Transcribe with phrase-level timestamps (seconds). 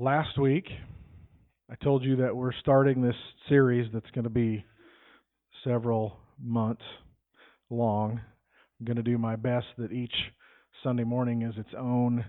[0.00, 0.68] Last week,
[1.68, 3.16] I told you that we're starting this
[3.48, 4.64] series that's going to be
[5.64, 6.84] several months
[7.68, 8.20] long.
[8.78, 10.14] I'm going to do my best that each
[10.84, 12.24] Sunday morning is its own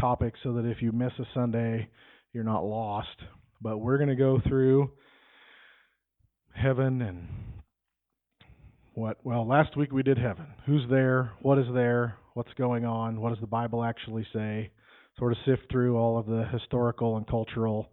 [0.00, 1.88] topic so that if you miss a Sunday,
[2.32, 3.16] you're not lost.
[3.60, 4.90] But we're going to go through
[6.52, 7.28] heaven and
[8.94, 10.46] what well last week we did heaven.
[10.66, 11.30] Who's there?
[11.40, 12.16] What is there?
[12.34, 13.20] What's going on?
[13.20, 14.72] What does the bible actually say
[15.18, 17.90] sort of sift through all of the historical and cultural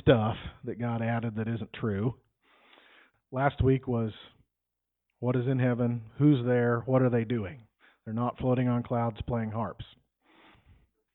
[0.00, 2.14] stuff that god added that isn't true.
[3.30, 4.12] Last week was
[5.20, 6.02] what is in heaven?
[6.18, 6.82] Who's there?
[6.86, 7.62] What are they doing?
[8.04, 9.84] They're not floating on clouds playing harps.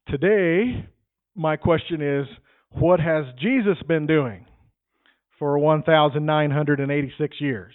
[0.07, 0.87] Today
[1.35, 2.27] my question is
[2.69, 4.45] what has jesus been doing
[5.39, 7.73] for 1986 years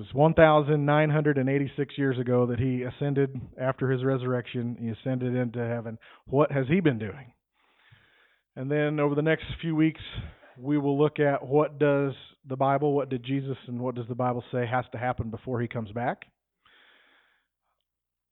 [0.00, 4.74] was 1,986 years ago that he ascended after his resurrection.
[4.80, 5.98] He ascended into heaven.
[6.24, 7.34] What has he been doing?
[8.56, 10.00] And then over the next few weeks,
[10.58, 12.14] we will look at what does
[12.48, 15.60] the Bible, what did Jesus, and what does the Bible say has to happen before
[15.60, 16.22] he comes back.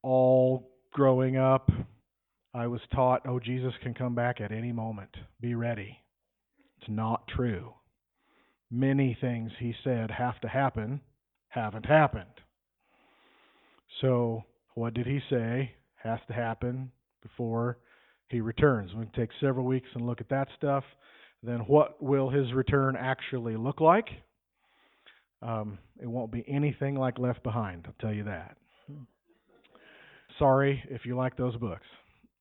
[0.03, 1.69] All growing up,
[2.55, 5.11] I was taught, oh, Jesus can come back at any moment.
[5.39, 5.99] Be ready.
[6.81, 7.75] It's not true.
[8.71, 11.03] Many things he said have to happen
[11.49, 12.25] haven't happened.
[14.01, 17.79] So, what did he say has to happen before
[18.29, 18.95] he returns?
[18.95, 20.85] We can take several weeks and look at that stuff.
[21.43, 24.09] Then, what will his return actually look like?
[25.41, 28.57] Um, it won't be anything like Left Behind, I'll tell you that.
[30.39, 31.87] Sorry if you like those books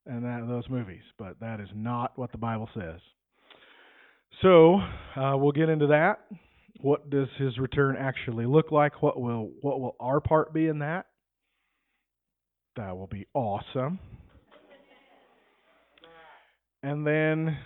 [0.05, 2.99] and that, those movies, but that is not what the Bible says.
[4.41, 4.79] So,
[5.15, 6.19] uh, we'll get into that
[6.81, 9.01] what does his return actually look like?
[9.01, 11.07] What will what will our part be in that?
[12.75, 13.99] That will be awesome.
[16.83, 17.57] And then,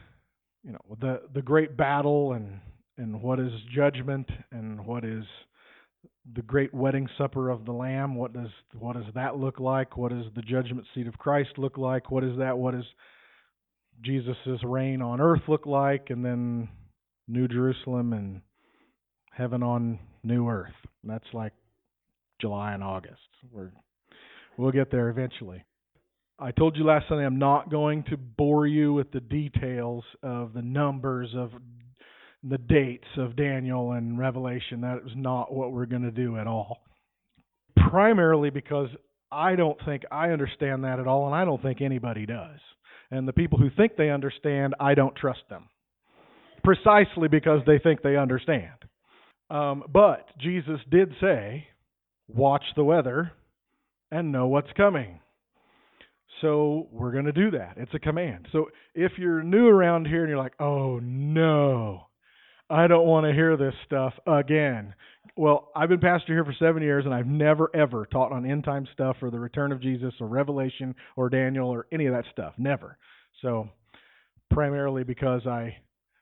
[0.63, 2.59] you know, the the great battle and
[2.97, 5.23] and what is judgment and what is
[6.35, 10.11] the great wedding supper of the lamb what does what does that look like what
[10.11, 12.85] does the judgment seat of christ look like what is that what does
[14.01, 16.69] jesus' reign on earth look like and then
[17.27, 18.41] new jerusalem and
[19.31, 20.73] heaven on new earth.
[21.03, 21.53] And That's like
[22.39, 23.21] July and August.
[23.51, 23.71] We're,
[24.57, 25.63] we'll get there eventually.
[26.39, 30.53] I told you last Sunday I'm not going to bore you with the details of
[30.53, 31.51] the numbers of
[32.43, 34.81] the dates of Daniel and Revelation.
[34.81, 36.79] That is not what we're going to do at all.
[37.89, 38.89] Primarily because
[39.31, 42.59] I don't think I understand that at all, and I don't think anybody does.
[43.11, 45.67] And the people who think they understand, I don't trust them.
[46.63, 48.80] Precisely because they think they understand.
[49.51, 51.67] Um, but Jesus did say,
[52.29, 53.33] watch the weather
[54.09, 55.19] and know what's coming.
[56.39, 57.73] So we're going to do that.
[57.75, 58.47] It's a command.
[58.53, 62.07] So if you're new around here and you're like, oh no,
[62.69, 64.93] I don't want to hear this stuff again.
[65.35, 68.63] Well, I've been pastor here for seven years and I've never ever taught on end
[68.63, 72.25] time stuff or the return of Jesus or Revelation or Daniel or any of that
[72.31, 72.53] stuff.
[72.57, 72.97] Never.
[73.41, 73.67] So
[74.49, 75.75] primarily because I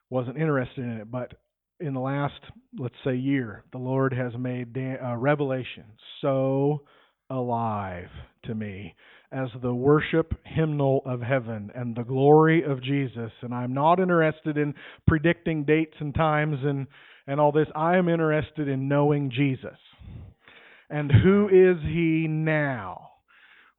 [0.10, 1.12] wasn't interested in it.
[1.12, 1.34] But
[1.80, 2.40] in the last,
[2.78, 5.86] let's say, year, the Lord has made uh, Revelation
[6.22, 6.84] so
[7.30, 8.10] alive
[8.46, 8.96] to me
[9.32, 13.32] as the worship hymnal of heaven and the glory of Jesus.
[13.42, 14.74] And I'm not interested in
[15.08, 16.88] predicting dates and times and,
[17.28, 17.68] and all this.
[17.76, 19.78] I am interested in knowing Jesus.
[20.90, 23.09] And who is he now?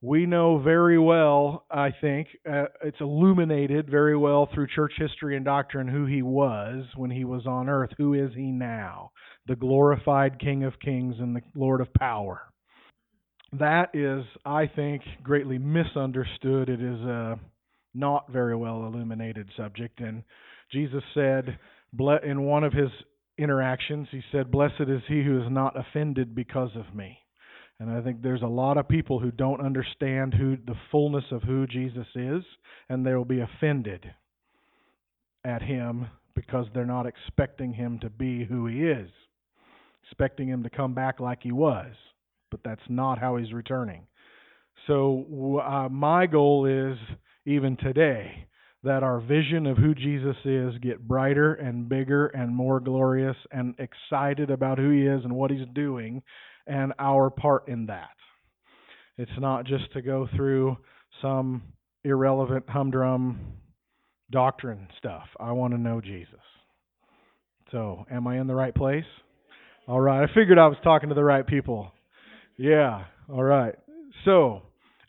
[0.02, 5.44] We know very well, I think, uh, it's illuminated very well through church history and
[5.44, 7.90] doctrine who he was when he was on earth.
[7.98, 9.10] Who is he now?
[9.46, 12.40] The glorified King of Kings and the Lord of Power.
[13.52, 16.68] That is, I think, greatly misunderstood.
[16.70, 17.38] It is a
[17.94, 20.00] not very well illuminated subject.
[20.00, 20.22] And
[20.72, 21.58] Jesus said
[22.22, 22.90] in one of his
[23.36, 27.18] interactions, he said, Blessed is he who is not offended because of me.
[27.80, 31.42] And I think there's a lot of people who don't understand who the fullness of
[31.42, 32.44] who Jesus is,
[32.90, 34.04] and they will be offended
[35.46, 39.08] at him because they're not expecting him to be who he is,
[40.04, 41.92] expecting him to come back like he was.
[42.50, 44.06] But that's not how he's returning.
[44.86, 46.98] So, uh, my goal is
[47.46, 48.46] even today
[48.82, 53.74] that our vision of who Jesus is get brighter and bigger and more glorious and
[53.78, 56.22] excited about who he is and what he's doing
[56.66, 58.10] and our part in that.
[59.16, 60.76] It's not just to go through
[61.20, 61.62] some
[62.04, 63.38] irrelevant humdrum
[64.30, 65.24] doctrine stuff.
[65.38, 66.34] I want to know Jesus.
[67.70, 69.04] So, am I in the right place?
[69.86, 70.22] All right.
[70.22, 71.92] I figured I was talking to the right people.
[72.56, 73.04] Yeah.
[73.28, 73.74] All right.
[74.24, 74.62] So,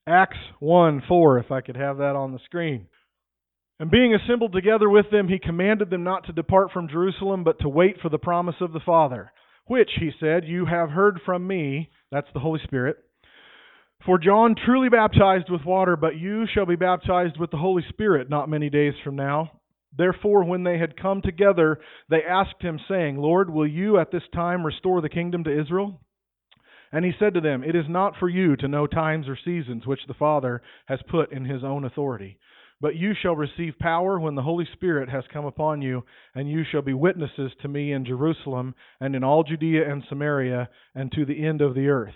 [0.08, 2.88] Acts 1 4, if I could have that on the screen.
[3.80, 7.60] And being assembled together with them, he commanded them not to depart from Jerusalem, but
[7.62, 9.32] to wait for the promise of the Father,
[9.66, 11.90] which, he said, you have heard from me.
[12.12, 12.98] That's the Holy Spirit.
[14.06, 18.30] For John truly baptized with water, but you shall be baptized with the Holy Spirit
[18.30, 19.52] not many days from now.
[19.96, 21.80] Therefore, when they had come together,
[22.10, 26.00] they asked him, saying, Lord, will you at this time restore the kingdom to Israel?
[26.92, 29.86] And he said to them, It is not for you to know times or seasons
[29.86, 32.38] which the Father has put in his own authority.
[32.82, 36.64] But you shall receive power when the Holy Spirit has come upon you, and you
[36.64, 41.24] shall be witnesses to me in Jerusalem, and in all Judea and Samaria, and to
[41.24, 42.16] the end of the earth.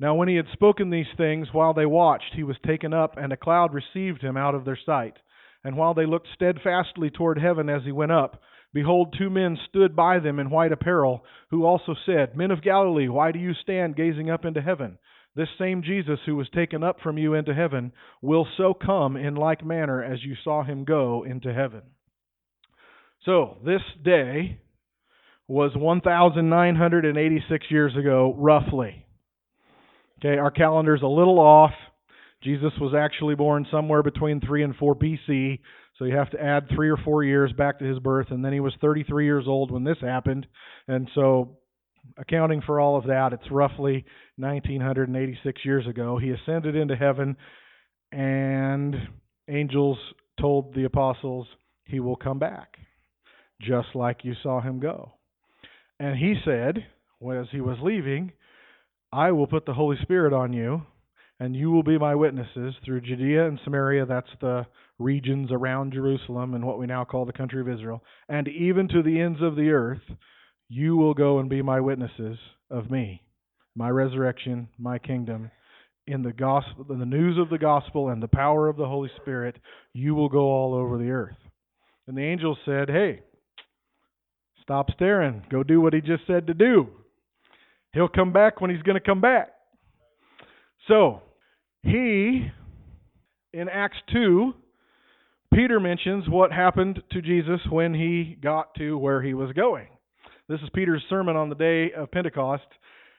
[0.00, 3.32] Now, when he had spoken these things, while they watched, he was taken up, and
[3.32, 5.18] a cloud received him out of their sight.
[5.62, 8.40] And while they looked steadfastly toward heaven as he went up,
[8.72, 13.08] behold, two men stood by them in white apparel, who also said, Men of Galilee,
[13.08, 14.98] why do you stand gazing up into heaven?
[15.36, 17.92] This same Jesus who was taken up from you into heaven
[18.22, 21.82] will so come in like manner as you saw him go into heaven.
[23.24, 24.60] So, this day
[25.46, 29.04] was 1,986 years ago, roughly.
[30.18, 31.72] Okay, our calendar's a little off.
[32.42, 35.60] Jesus was actually born somewhere between 3 and 4 BC,
[35.98, 38.52] so you have to add 3 or 4 years back to his birth, and then
[38.54, 40.46] he was 33 years old when this happened.
[40.88, 41.58] And so
[42.16, 44.04] accounting for all of that, it's roughly
[44.36, 46.18] 1986 years ago.
[46.18, 47.36] He ascended into heaven,
[48.12, 48.96] and
[49.48, 49.98] angels
[50.40, 51.46] told the apostles
[51.84, 52.76] he will come back,
[53.60, 55.12] just like you saw him go.
[55.98, 56.86] And he said,
[57.32, 58.32] as he was leaving,
[59.12, 60.82] I will put the Holy Spirit on you,
[61.40, 64.66] and you will be my witnesses through Judea and Samaria, that's the
[64.98, 69.02] regions around Jerusalem and what we now call the country of Israel, and even to
[69.02, 70.02] the ends of the earth
[70.68, 72.38] you will go and be my witnesses
[72.70, 73.22] of me,
[73.74, 75.50] my resurrection, my kingdom.
[76.06, 79.10] In the gospel, in the news of the gospel and the power of the Holy
[79.20, 79.56] Spirit,
[79.92, 81.36] you will go all over the earth.
[82.06, 83.22] And the angel said, Hey,
[84.62, 85.42] stop staring.
[85.50, 86.88] Go do what he just said to do.
[87.92, 89.48] He'll come back when he's going to come back.
[90.86, 91.22] So,
[91.82, 92.48] he,
[93.52, 94.52] in Acts 2,
[95.52, 99.88] Peter mentions what happened to Jesus when he got to where he was going.
[100.48, 102.66] This is Peter's sermon on the day of Pentecost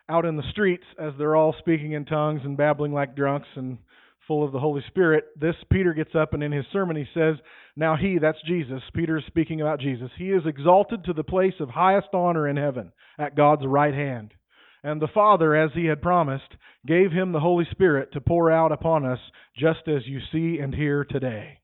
[0.07, 3.79] out in the streets as they're all speaking in tongues and babbling like drunks and
[4.25, 5.25] full of the Holy Spirit.
[5.37, 7.35] This Peter gets up and in his sermon he says,
[7.75, 11.55] Now he, that's Jesus, Peter is speaking about Jesus, he is exalted to the place
[11.59, 14.33] of highest honor in heaven at God's right hand.
[14.81, 18.71] And the Father, as he had promised, gave him the Holy Spirit to pour out
[18.71, 19.19] upon us,
[19.57, 21.59] just as you see and hear today.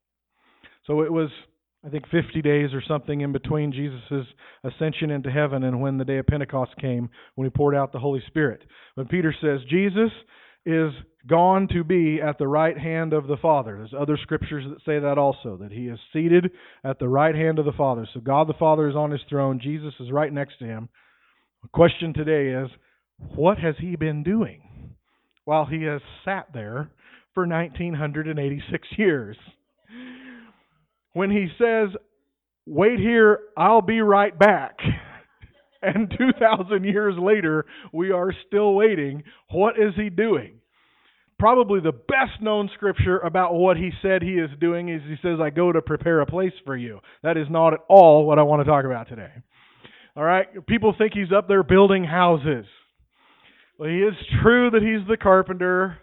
[0.87, 1.29] So it was
[1.85, 4.25] I think 50 days or something in between Jesus'
[4.63, 7.99] ascension into heaven and when the day of Pentecost came, when he poured out the
[7.99, 8.61] Holy Spirit.
[8.95, 10.11] When Peter says Jesus
[10.65, 10.91] is
[11.27, 13.77] gone to be at the right hand of the Father.
[13.77, 16.51] There's other scriptures that say that also, that he is seated
[16.85, 18.07] at the right hand of the Father.
[18.13, 20.89] So God the Father is on his throne, Jesus is right next to him.
[21.63, 22.69] The question today is,
[23.35, 24.95] what has he been doing
[25.45, 26.91] while he has sat there
[27.33, 29.37] for 1986 years?
[31.13, 31.89] When he says,
[32.65, 34.77] Wait here, I'll be right back.
[35.85, 39.21] And 2,000 years later, we are still waiting.
[39.49, 40.61] What is he doing?
[41.37, 45.39] Probably the best known scripture about what he said he is doing is he says,
[45.41, 46.99] I go to prepare a place for you.
[47.21, 49.31] That is not at all what I want to talk about today.
[50.15, 50.47] All right?
[50.67, 52.65] People think he's up there building houses.
[53.77, 55.97] Well, he is true that he's the carpenter,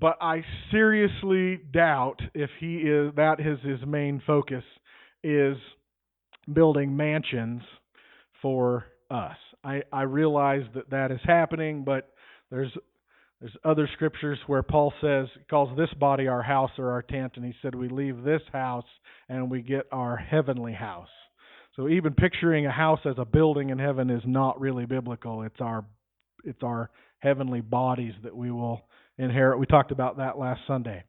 [0.00, 4.64] but I seriously doubt if he is that is his main focus
[5.22, 5.56] is
[6.52, 7.62] building mansions
[8.40, 9.36] for us.
[9.64, 12.10] I I realize that that is happening, but
[12.50, 12.72] there's
[13.40, 17.44] there's other scriptures where Paul says calls this body our house or our tent, and
[17.44, 18.86] he said we leave this house
[19.28, 21.08] and we get our heavenly house.
[21.76, 25.42] So even picturing a house as a building in heaven is not really biblical.
[25.42, 25.84] It's our
[26.44, 26.90] it's our
[27.20, 28.82] heavenly bodies that we will
[29.18, 29.58] inherit.
[29.58, 31.04] We talked about that last Sunday.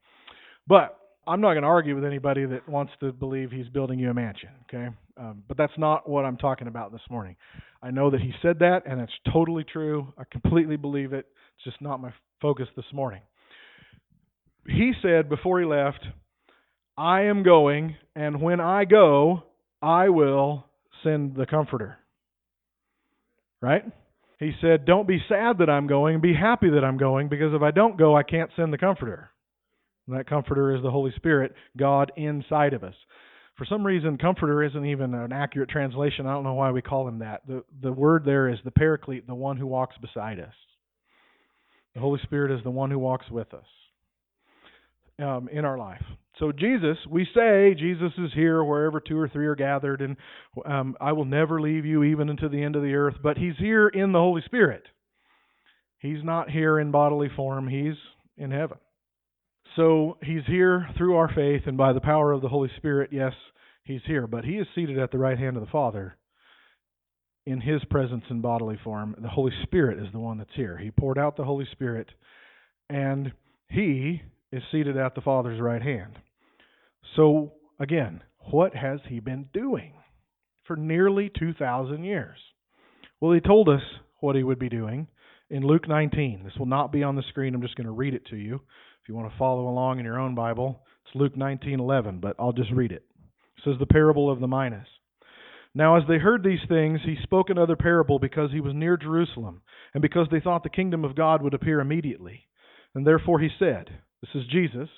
[0.68, 0.98] But
[1.28, 4.14] I'm not going to argue with anybody that wants to believe he's building you a
[4.14, 4.88] mansion, okay?
[5.18, 7.36] Um, but that's not what I'm talking about this morning.
[7.84, 10.12] I know that he said that, and it's totally true.
[10.18, 11.28] I completely believe it.
[11.56, 12.12] It's just not my
[12.42, 13.22] focus this morning.
[14.66, 16.06] He said before he left,
[16.98, 19.44] I am going, and when I go,
[19.82, 20.66] I will
[21.04, 21.98] send the Comforter.
[23.62, 23.84] Right?
[24.40, 27.62] He said, Don't be sad that I'm going, be happy that I'm going, because if
[27.62, 29.30] I don't go, I can't send the Comforter.
[30.08, 32.96] And that Comforter is the Holy Spirit, God inside of us.
[33.58, 36.26] For some reason, Comforter isn't even an accurate translation.
[36.26, 37.46] I don't know why we call him that.
[37.46, 40.54] The, the word there is the Paraclete, the one who walks beside us.
[41.94, 43.66] The Holy Spirit is the one who walks with us
[45.20, 46.04] um, in our life.
[46.40, 50.16] So Jesus, we say Jesus is here wherever two or three are gathered, and
[50.66, 53.16] um, I will never leave you even unto the end of the earth.
[53.22, 54.84] But He's here in the Holy Spirit.
[55.98, 57.68] He's not here in bodily form.
[57.68, 57.96] He's
[58.38, 58.78] in heaven.
[59.76, 63.10] So He's here through our faith and by the power of the Holy Spirit.
[63.12, 63.34] Yes,
[63.84, 66.16] He's here, but He is seated at the right hand of the Father
[67.46, 69.14] in His presence in bodily form.
[69.22, 70.78] The Holy Spirit is the one that's here.
[70.78, 72.08] He poured out the Holy Spirit,
[72.90, 73.34] and
[73.68, 74.22] He
[74.54, 76.14] is seated at the Father's right hand.
[77.16, 79.94] So, again, what has he been doing
[80.66, 82.38] for nearly 2,000 years?
[83.20, 83.82] Well, he told us
[84.20, 85.08] what he would be doing
[85.50, 86.44] in Luke 19.
[86.44, 87.56] This will not be on the screen.
[87.56, 88.56] I'm just going to read it to you.
[88.56, 92.54] If you want to follow along in your own Bible, it's Luke 19:11, but I'll
[92.54, 93.04] just read it.
[93.58, 94.88] It says the parable of the minas.
[95.76, 99.62] Now, as they heard these things, he spoke another parable because he was near Jerusalem,
[99.94, 102.48] and because they thought the kingdom of God would appear immediately.
[102.96, 103.90] And therefore he said,
[104.22, 104.90] This is Jesus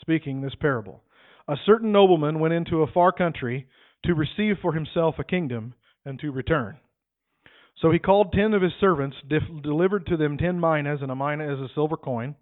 [0.00, 1.02] speaking this parable.
[1.50, 3.66] A certain nobleman went into a far country
[4.04, 6.78] to receive for himself a kingdom and to return.
[7.82, 11.52] So he called ten of his servants, delivered to them ten minas, and a mina
[11.52, 12.36] is a silver coin.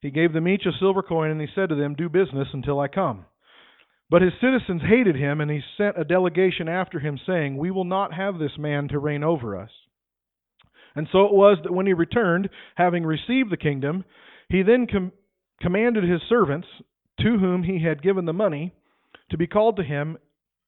[0.00, 2.78] He gave them each a silver coin, and he said to them, Do business until
[2.78, 3.24] I come.
[4.08, 7.84] But his citizens hated him, and he sent a delegation after him, saying, We will
[7.84, 9.70] not have this man to reign over us.
[10.94, 14.04] And so it was that when he returned, having received the kingdom,
[14.48, 15.12] he then com-
[15.60, 16.68] commanded his servants,
[17.20, 18.74] to whom he had given the money,
[19.30, 20.18] to be called to him,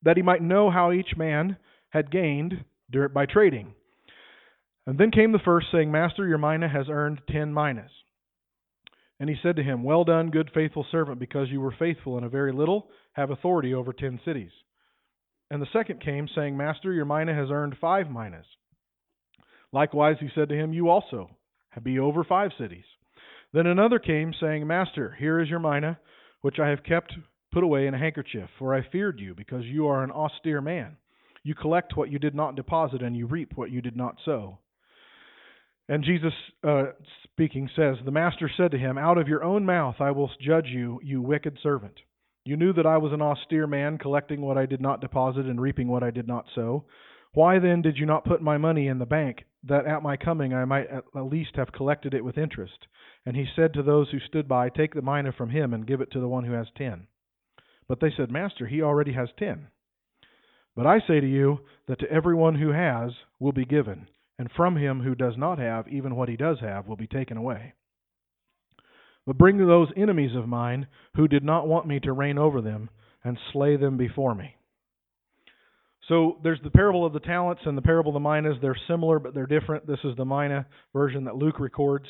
[0.02, 1.56] that he might know how each man
[1.90, 2.64] had gained
[3.12, 3.74] by trading.
[4.86, 7.90] And then came the first, saying, Master, your mina has earned ten minas.
[9.20, 12.24] And he said to him, Well done, good faithful servant, because you were faithful in
[12.24, 14.52] a very little, have authority over ten cities.
[15.50, 18.46] And the second came, saying, Master, your mina has earned five minas.
[19.72, 21.30] Likewise he said to him, You also
[21.82, 22.84] be over five cities.
[23.52, 25.98] Then another came, saying, Master, here is your mina,
[26.40, 27.14] which I have kept
[27.52, 30.96] put away in a handkerchief, for I feared you, because you are an austere man.
[31.42, 34.58] You collect what you did not deposit, and you reap what you did not sow.
[35.88, 36.86] And Jesus, uh,
[37.24, 40.66] speaking, says, The master said to him, Out of your own mouth I will judge
[40.66, 41.94] you, you wicked servant.
[42.44, 45.60] You knew that I was an austere man, collecting what I did not deposit and
[45.60, 46.84] reaping what I did not sow.
[47.38, 50.52] Why then did you not put my money in the bank, that at my coming
[50.52, 52.88] I might at least have collected it with interest?
[53.24, 56.00] And he said to those who stood by, Take the mina from him and give
[56.00, 57.06] it to the one who has ten.
[57.86, 59.68] But they said, Master, he already has ten.
[60.74, 64.76] But I say to you that to everyone who has will be given and from
[64.76, 67.74] him who does not have, even what he does have will be taken away.
[69.28, 72.90] But bring those enemies of mine who did not want me to reign over them,
[73.22, 74.56] and slay them before me.
[76.08, 78.56] So there's the parable of the talents and the parable of the minas.
[78.60, 79.86] They're similar, but they're different.
[79.86, 82.06] This is the mina version that Luke records.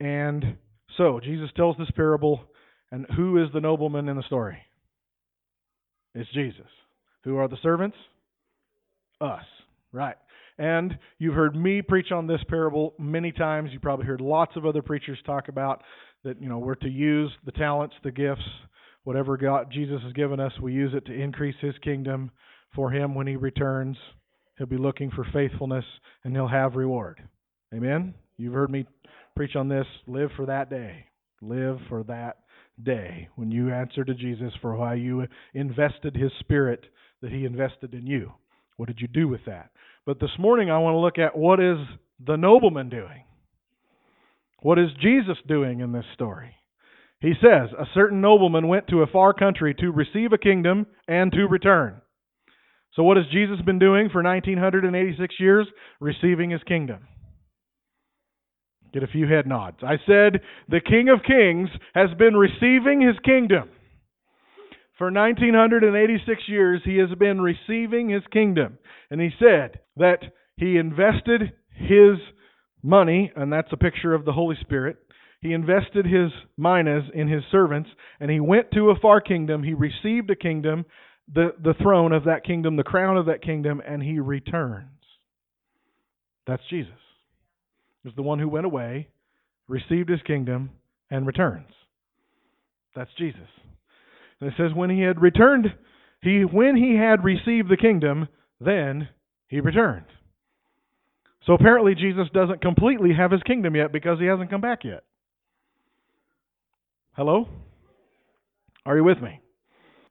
[0.00, 0.56] And
[0.96, 2.40] so Jesus tells this parable,
[2.90, 4.58] and who is the nobleman in the story?
[6.14, 6.66] It's Jesus.
[7.24, 7.96] Who are the servants?
[9.20, 9.44] Us.
[9.92, 10.16] Right.
[10.58, 13.70] And you've heard me preach on this parable many times.
[13.72, 15.82] You probably heard lots of other preachers talk about
[16.24, 18.40] that, you know, we're to use the talents, the gifts,
[19.04, 22.30] whatever God Jesus has given us, we use it to increase his kingdom
[22.74, 23.96] for him when he returns.
[24.58, 25.84] He'll be looking for faithfulness
[26.24, 27.20] and he'll have reward.
[27.74, 28.14] Amen.
[28.36, 28.86] You've heard me
[29.34, 29.86] preach on this.
[30.06, 31.06] Live for that day.
[31.42, 32.38] Live for that
[32.82, 36.84] day when you answer to Jesus for why you invested his spirit
[37.22, 38.32] that he invested in you.
[38.76, 39.70] What did you do with that?
[40.04, 41.78] But this morning I want to look at what is
[42.24, 43.24] the nobleman doing?
[44.60, 46.54] What is Jesus doing in this story?
[47.20, 51.32] He says, A certain nobleman went to a far country to receive a kingdom and
[51.32, 52.00] to return.
[52.96, 55.66] So, what has Jesus been doing for 1986 years?
[56.00, 57.06] Receiving his kingdom.
[58.92, 59.76] Get a few head nods.
[59.82, 63.68] I said, The King of Kings has been receiving his kingdom.
[64.96, 68.78] For 1986 years, he has been receiving his kingdom.
[69.10, 70.20] And he said that
[70.56, 72.16] he invested his
[72.82, 74.96] money, and that's a picture of the Holy Spirit.
[75.42, 79.62] He invested his minas in his servants, and he went to a far kingdom.
[79.62, 80.86] He received a kingdom,
[81.32, 84.88] the, the throne of that kingdom, the crown of that kingdom, and he returns.
[86.46, 86.92] That's Jesus.
[88.04, 89.08] Is the one who went away,
[89.66, 90.70] received his kingdom,
[91.10, 91.70] and returns.
[92.94, 93.40] That's Jesus.
[94.40, 95.66] And it says, when he had returned,
[96.22, 98.28] he when he had received the kingdom,
[98.60, 99.08] then
[99.48, 100.06] he returned.
[101.46, 105.04] So apparently Jesus doesn't completely have his kingdom yet because he hasn't come back yet.
[107.12, 107.48] Hello?
[108.84, 109.40] Are you with me?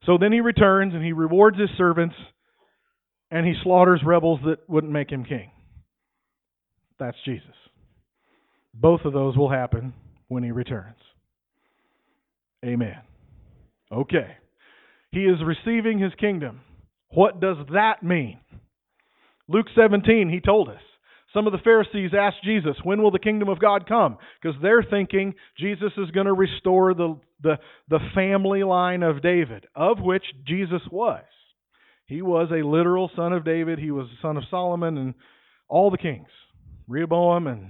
[0.05, 2.15] So then he returns and he rewards his servants
[3.31, 5.51] and he slaughters rebels that wouldn't make him king.
[6.99, 7.47] That's Jesus.
[8.73, 9.93] Both of those will happen
[10.27, 10.97] when he returns.
[12.63, 12.97] Amen.
[13.91, 14.37] Okay.
[15.11, 16.61] He is receiving his kingdom.
[17.09, 18.39] What does that mean?
[19.47, 20.81] Luke 17, he told us.
[21.35, 24.17] Some of the Pharisees asked Jesus, When will the kingdom of God come?
[24.41, 27.57] Because they're thinking Jesus is going to restore the, the,
[27.89, 31.25] the family line of David, of which Jesus was.
[32.05, 33.79] He was a literal son of David.
[33.79, 35.13] He was the son of Solomon and
[35.67, 36.29] all the kings,
[36.87, 37.69] Rehoboam and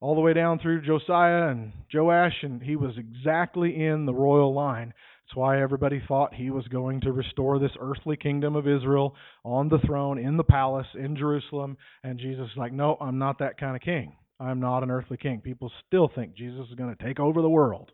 [0.00, 4.52] all the way down through Josiah and Joash, and he was exactly in the royal
[4.52, 4.92] line.
[5.30, 9.68] That's why everybody thought he was going to restore this earthly kingdom of Israel on
[9.68, 11.76] the throne in the palace in Jerusalem.
[12.02, 14.16] And Jesus is like, No, I'm not that kind of king.
[14.40, 15.40] I'm not an earthly king.
[15.40, 17.92] People still think Jesus is going to take over the world.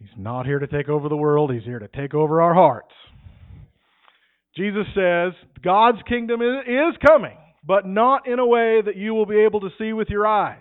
[0.00, 2.90] He's not here to take over the world, he's here to take over our hearts.
[4.56, 9.38] Jesus says God's kingdom is coming, but not in a way that you will be
[9.38, 10.58] able to see with your eyes.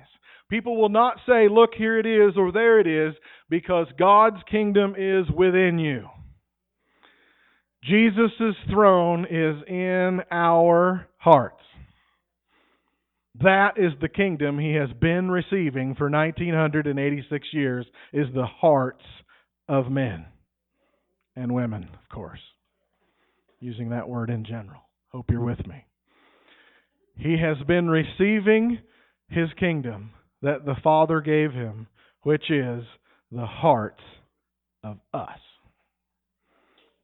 [0.52, 3.16] People will not say, Look, here it is, or there it is,
[3.52, 6.08] because God's kingdom is within you.
[7.84, 11.62] Jesus' throne is in our hearts.
[13.44, 19.06] That is the kingdom he has been receiving for 1986 years is the hearts
[19.68, 20.26] of men
[21.36, 22.40] and women, of course
[23.62, 24.82] using that word in general.
[25.10, 25.86] Hope you're with me.
[27.16, 28.80] He has been receiving
[29.30, 31.88] his kingdom that the Father gave him,
[32.24, 32.84] which is
[33.32, 34.04] the hearts
[34.84, 35.40] of us.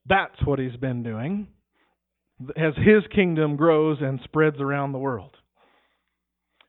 [0.07, 1.47] That's what he's been doing
[2.55, 5.31] as his kingdom grows and spreads around the world.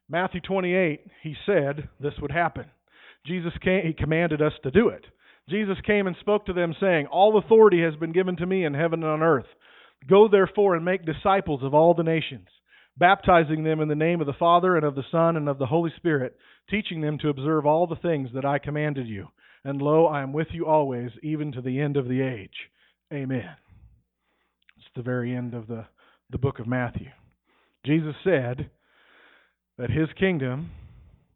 [0.08, 2.64] Matthew 28, he said this would happen.
[3.26, 5.04] Jesus came, he commanded us to do it.
[5.48, 8.74] Jesus came and spoke to them, saying, All authority has been given to me in
[8.74, 9.46] heaven and on earth.
[10.08, 12.48] Go therefore and make disciples of all the nations,
[12.96, 15.66] baptizing them in the name of the Father and of the Son and of the
[15.66, 16.36] Holy Spirit,
[16.70, 19.28] teaching them to observe all the things that I commanded you.
[19.64, 22.70] And lo, I am with you always, even to the end of the age.
[23.12, 23.56] Amen.
[24.76, 25.86] It's the very end of the,
[26.30, 27.08] the book of Matthew.
[27.84, 28.70] Jesus said
[29.78, 30.70] that his kingdom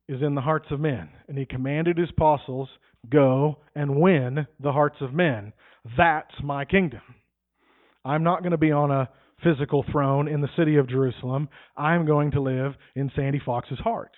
[0.09, 2.69] is in the hearts of men, and he commanded his apostles,
[3.11, 5.53] Go and win the hearts of men.
[5.97, 7.01] That's my kingdom.
[8.05, 9.09] I'm not going to be on a
[9.43, 11.49] physical throne in the city of Jerusalem.
[11.77, 14.13] I'm going to live in Sandy Fox's heart.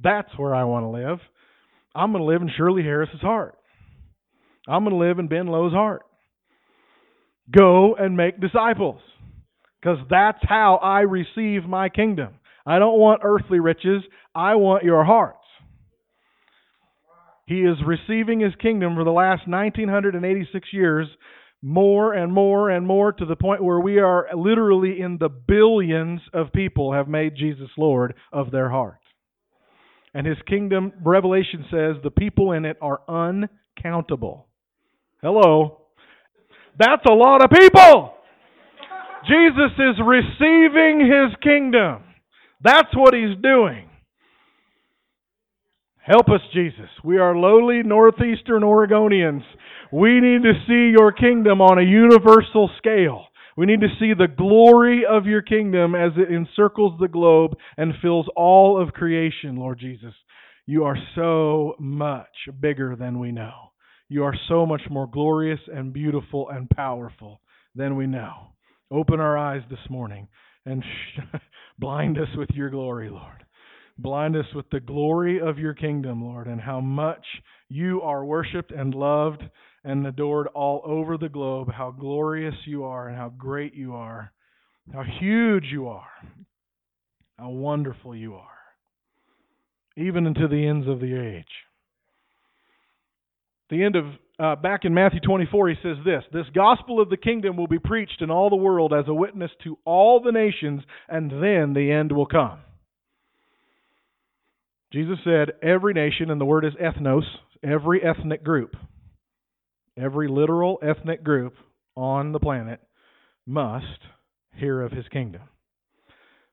[0.00, 1.18] That's where I want to live.
[1.94, 3.56] I'm going to live in Shirley Harris's heart.
[4.68, 6.02] I'm going to live in Ben Lowe's heart.
[7.50, 9.00] Go and make disciples
[9.80, 12.34] because that's how I receive my kingdom.
[12.66, 14.02] I don't want earthly riches,
[14.34, 15.38] I want your hearts.
[17.46, 21.08] He is receiving his kingdom for the last 1986 years
[21.62, 26.20] more and more and more to the point where we are literally in the billions
[26.34, 28.98] of people have made Jesus Lord of their heart.
[30.14, 34.46] And his kingdom, Revelation says, the people in it are uncountable.
[35.22, 35.82] Hello.
[36.78, 38.14] That's a lot of people.
[39.28, 42.04] Jesus is receiving his kingdom.
[42.62, 43.88] That's what he's doing.
[45.98, 46.88] Help us, Jesus.
[47.04, 49.42] We are lowly northeastern Oregonians
[49.90, 53.26] we need to see your kingdom on a universal scale.
[53.58, 57.92] We need to see the glory of your kingdom as it encircles the globe and
[58.00, 60.14] fills all of creation, Lord Jesus.
[60.66, 62.28] You are so much
[62.60, 63.72] bigger than we know.
[64.08, 67.40] You are so much more glorious and beautiful and powerful
[67.74, 68.52] than we know.
[68.92, 70.28] Open our eyes this morning
[70.64, 70.84] and
[71.80, 73.44] blind us with your glory, Lord.
[73.98, 77.26] Blind us with the glory of your kingdom, Lord, and how much
[77.68, 79.42] you are worshiped and loved
[79.88, 84.30] and adored all over the globe, how glorious you are and how great you are,
[84.92, 86.06] how huge you are,
[87.38, 88.44] how wonderful you are,
[89.96, 91.46] even into the ends of the age.
[93.70, 94.04] The end of
[94.38, 97.78] uh, back in Matthew 24, he says this This gospel of the kingdom will be
[97.78, 101.90] preached in all the world as a witness to all the nations, and then the
[101.90, 102.58] end will come.
[104.92, 107.24] Jesus said, Every nation, and the word is ethnos,
[107.64, 108.76] every ethnic group,
[109.98, 111.54] every literal ethnic group
[111.96, 112.80] on the planet
[113.46, 114.00] must
[114.54, 115.42] hear of his kingdom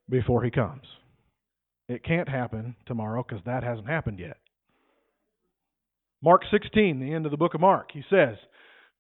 [0.10, 0.84] before he comes.
[1.88, 4.38] It can't happen tomorrow because that hasn't happened yet.
[6.22, 8.36] Mark 16, the end of the book of Mark, he says,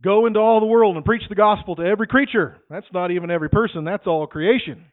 [0.03, 2.57] Go into all the world and preach the gospel to every creature.
[2.69, 4.85] That's not even every person, that's all creation.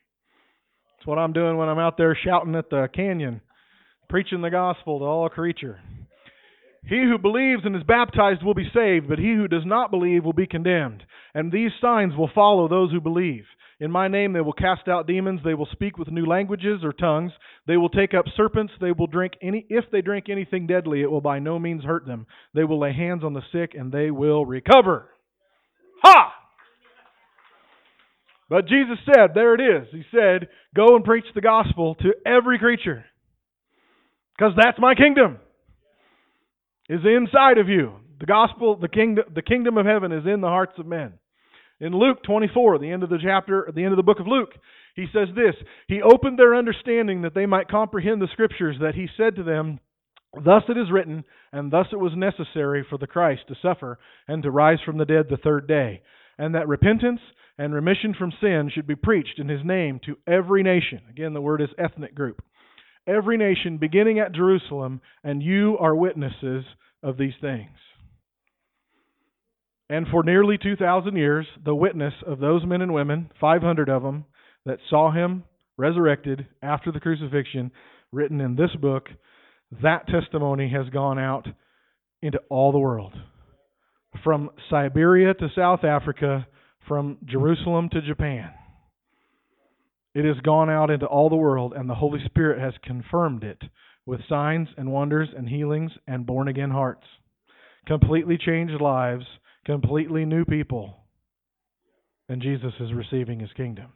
[0.96, 3.40] That's what I'm doing when I'm out there shouting at the canyon,
[4.08, 5.80] preaching the gospel to all creature.
[6.84, 10.24] He who believes and is baptized will be saved, but he who does not believe
[10.24, 11.04] will be condemned.
[11.32, 13.44] And these signs will follow those who believe.
[13.78, 16.92] In my name they will cast out demons, they will speak with new languages or
[16.92, 17.32] tongues,
[17.66, 21.10] they will take up serpents, they will drink any if they drink anything deadly, it
[21.10, 22.26] will by no means hurt them.
[22.54, 25.08] They will lay hands on the sick and they will recover.
[26.04, 26.32] Ha!
[28.48, 29.88] But Jesus said, there it is.
[29.92, 33.04] He said, go and preach the gospel to every creature.
[34.36, 35.38] Because that's my kingdom.
[36.92, 37.94] Is inside of you.
[38.20, 41.14] The gospel, the kingdom, the kingdom of heaven is in the hearts of men.
[41.80, 44.50] In Luke 24, the end of the chapter, the end of the book of Luke,
[44.94, 45.54] he says this
[45.88, 49.80] He opened their understanding that they might comprehend the scriptures, that he said to them,
[50.34, 54.42] Thus it is written, and thus it was necessary for the Christ to suffer and
[54.42, 56.02] to rise from the dead the third day,
[56.36, 57.20] and that repentance
[57.56, 61.00] and remission from sin should be preached in his name to every nation.
[61.08, 62.42] Again, the word is ethnic group.
[63.06, 66.64] Every nation, beginning at Jerusalem, and you are witnesses
[67.02, 67.76] of these things.
[69.90, 74.24] And for nearly 2,000 years, the witness of those men and women, 500 of them,
[74.64, 75.44] that saw him
[75.76, 77.72] resurrected after the crucifixion,
[78.12, 79.08] written in this book,
[79.82, 81.46] that testimony has gone out
[82.22, 83.12] into all the world.
[84.22, 86.46] From Siberia to South Africa,
[86.86, 88.50] from Jerusalem to Japan.
[90.14, 93.62] It has gone out into all the world, and the Holy Spirit has confirmed it
[94.04, 97.04] with signs and wonders and healings and born again hearts.
[97.86, 99.24] Completely changed lives
[99.64, 100.96] completely new people.
[102.28, 103.92] And Jesus is receiving his kingdom.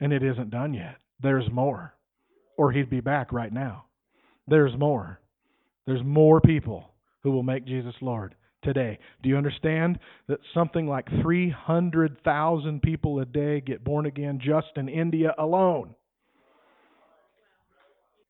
[0.00, 0.96] And it isn't done yet.
[1.20, 1.94] There's more.
[2.56, 3.84] Or he'd be back right now.
[4.46, 5.20] There's more.
[5.86, 6.90] There's more people
[7.22, 8.34] who will make Jesus Lord
[8.66, 8.98] today.
[9.22, 9.98] Do you understand
[10.28, 15.94] that something like 300,000 people a day get born again just in India alone?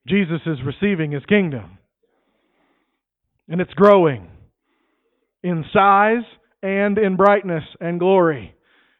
[0.07, 1.79] Jesus is receiving his kingdom.
[3.49, 4.29] And it's growing
[5.43, 6.25] in size
[6.63, 8.55] and in brightness and glory.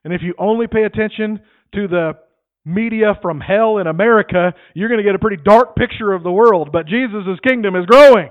[0.05, 1.41] And if you only pay attention
[1.75, 2.13] to the
[2.65, 6.33] media from hell in America, you're going to get a pretty dark picture of the
[6.33, 6.71] world.
[6.73, 8.31] But Jesus' kingdom is growing,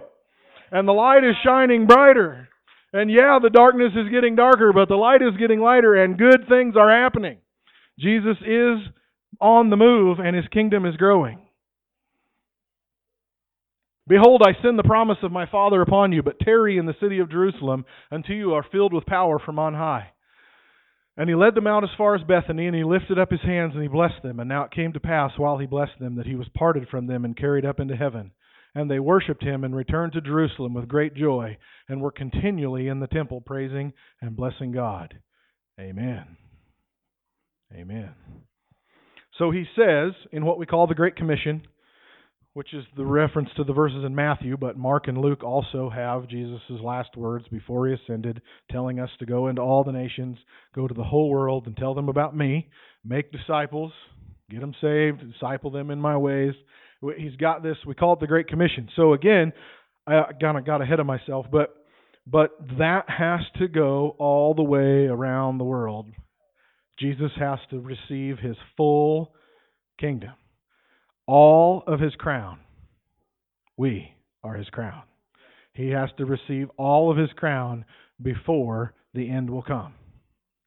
[0.72, 2.50] and the light is shining brighter.
[2.96, 6.48] And yeah, the darkness is getting darker, but the light is getting lighter, and good
[6.48, 7.40] things are happening.
[8.00, 8.78] Jesus is
[9.42, 11.40] on the move, and his kingdom is growing.
[14.08, 17.20] Behold, I send the promise of my Father upon you, but tarry in the city
[17.20, 20.12] of Jerusalem until you are filled with power from on high.
[21.18, 23.74] And he led them out as far as Bethany, and he lifted up his hands
[23.74, 24.40] and he blessed them.
[24.40, 27.08] And now it came to pass, while he blessed them, that he was parted from
[27.08, 28.32] them and carried up into heaven.
[28.76, 31.58] And they worshipped him and returned to Jerusalem with great joy,
[31.88, 35.18] and were continually in the temple praising and blessing God.
[35.80, 36.38] Amen.
[37.74, 38.14] Amen.
[39.38, 41.64] So he says, in what we call the Great Commission,
[42.54, 46.30] which is the reference to the verses in Matthew, but Mark and Luke also have
[46.30, 50.38] Jesus' last words before he ascended, telling us to go into all the nations,
[50.74, 52.70] go to the whole world, and tell them about me,
[53.04, 53.92] make disciples,
[54.50, 56.54] get them saved, disciple them in my ways.
[57.18, 58.90] He's got this, we call it the Great Commission.
[58.96, 59.54] So again,
[60.08, 61.76] I kind of got ahead of myself, but
[62.28, 66.08] but that has to go all the way around the world.
[66.98, 69.34] Jesus has to receive his full
[70.00, 70.32] kingdom
[71.28, 72.60] all of his crown.
[73.78, 74.12] We
[74.44, 75.04] are his crown.
[75.74, 77.86] He has to receive all of his crown
[78.22, 79.94] before the end will come.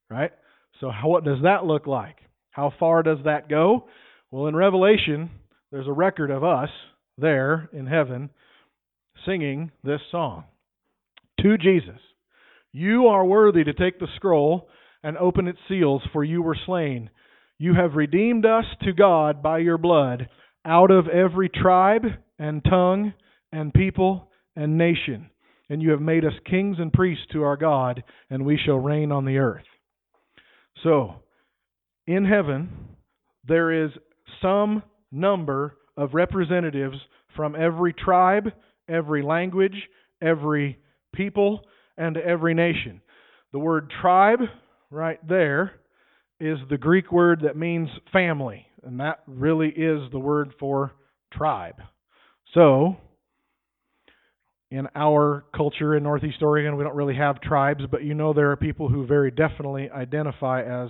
[0.09, 0.31] Right?
[0.79, 2.17] So, how, what does that look like?
[2.51, 3.87] How far does that go?
[4.31, 5.29] Well, in Revelation,
[5.71, 6.69] there's a record of us
[7.17, 8.29] there in heaven
[9.25, 10.45] singing this song
[11.41, 11.99] to Jesus.
[12.71, 14.67] You are worthy to take the scroll
[15.03, 17.09] and open its seals, for you were slain.
[17.57, 20.29] You have redeemed us to God by your blood
[20.65, 22.03] out of every tribe
[22.37, 23.13] and tongue
[23.51, 25.29] and people and nation.
[25.69, 29.11] And you have made us kings and priests to our God, and we shall reign
[29.11, 29.63] on the earth.
[30.83, 31.15] So,
[32.07, 32.69] in heaven,
[33.47, 33.91] there is
[34.41, 36.97] some number of representatives
[37.35, 38.51] from every tribe,
[38.87, 39.75] every language,
[40.21, 40.77] every
[41.13, 41.61] people,
[41.97, 43.01] and every nation.
[43.51, 44.39] The word tribe,
[44.89, 45.73] right there,
[46.39, 50.93] is the Greek word that means family and that really is the word for
[51.33, 51.75] tribe.
[52.53, 52.97] So,
[54.71, 58.51] in our culture in Northeast Oregon, we don't really have tribes, but you know there
[58.51, 60.89] are people who very definitely identify as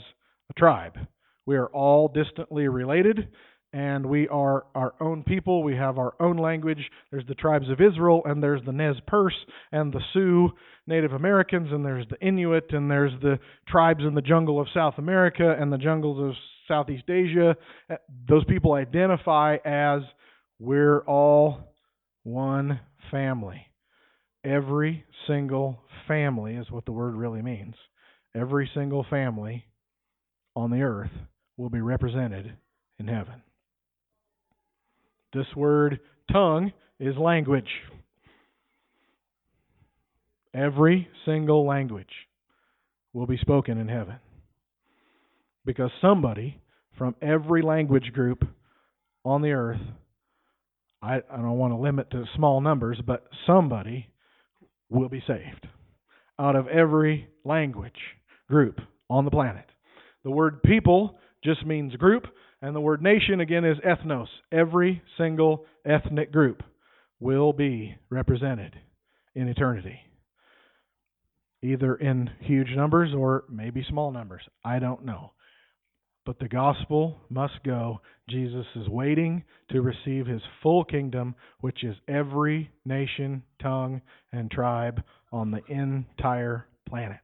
[0.49, 0.97] a tribe.
[1.45, 3.29] We are all distantly related,
[3.73, 5.63] and we are our own people.
[5.63, 6.89] We have our own language.
[7.11, 9.35] There's the tribes of Israel, and there's the Nez Perce
[9.71, 10.49] and the Sioux
[10.87, 14.95] Native Americans, and there's the Inuit, and there's the tribes in the jungle of South
[14.97, 16.35] America and the jungles of
[16.67, 17.55] Southeast Asia.
[17.91, 17.95] Uh,
[18.27, 20.01] those people identify as
[20.59, 21.75] we're all
[22.23, 22.79] one
[23.11, 23.65] family.
[24.43, 27.75] Every single family is what the word really means.
[28.35, 29.65] every single family
[30.55, 31.11] on the earth
[31.57, 32.53] will be represented
[32.99, 33.41] in heaven.
[35.33, 35.99] This word
[36.31, 37.69] tongue is language.
[40.53, 42.07] Every single language
[43.13, 44.15] will be spoken in heaven.
[45.65, 46.59] Because somebody
[46.97, 48.43] from every language group
[49.23, 49.81] on the earth,
[51.01, 54.07] I, I don't want to limit to small numbers, but somebody
[54.89, 55.67] will be saved
[56.39, 57.91] out of every language
[58.49, 59.65] group on the planet.
[60.23, 62.25] The word people just means group,
[62.61, 64.27] and the word nation again is ethnos.
[64.51, 66.61] Every single ethnic group
[67.19, 68.75] will be represented
[69.35, 69.99] in eternity.
[71.61, 74.41] Either in huge numbers or maybe small numbers.
[74.63, 75.33] I don't know.
[76.25, 78.01] But the gospel must go.
[78.29, 85.01] Jesus is waiting to receive his full kingdom, which is every nation, tongue, and tribe
[85.31, 87.17] on the entire planet.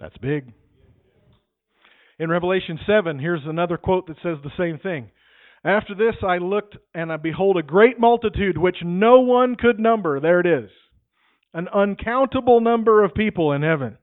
[0.00, 0.52] That's big.
[2.20, 5.10] In Revelation 7, here's another quote that says the same thing.
[5.64, 10.18] After this I looked, and I behold a great multitude which no one could number.
[10.18, 10.70] There it is.
[11.54, 13.98] An uncountable number of people in heaven.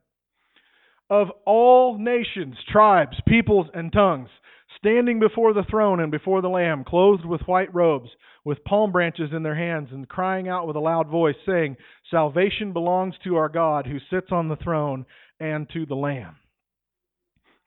[1.10, 4.30] Of all nations, tribes, peoples, and tongues,
[4.78, 8.10] standing before the throne and before the Lamb, clothed with white robes,
[8.44, 11.76] with palm branches in their hands, and crying out with a loud voice, saying,
[12.10, 15.06] Salvation belongs to our God who sits on the throne
[15.40, 16.38] and to the Lamb.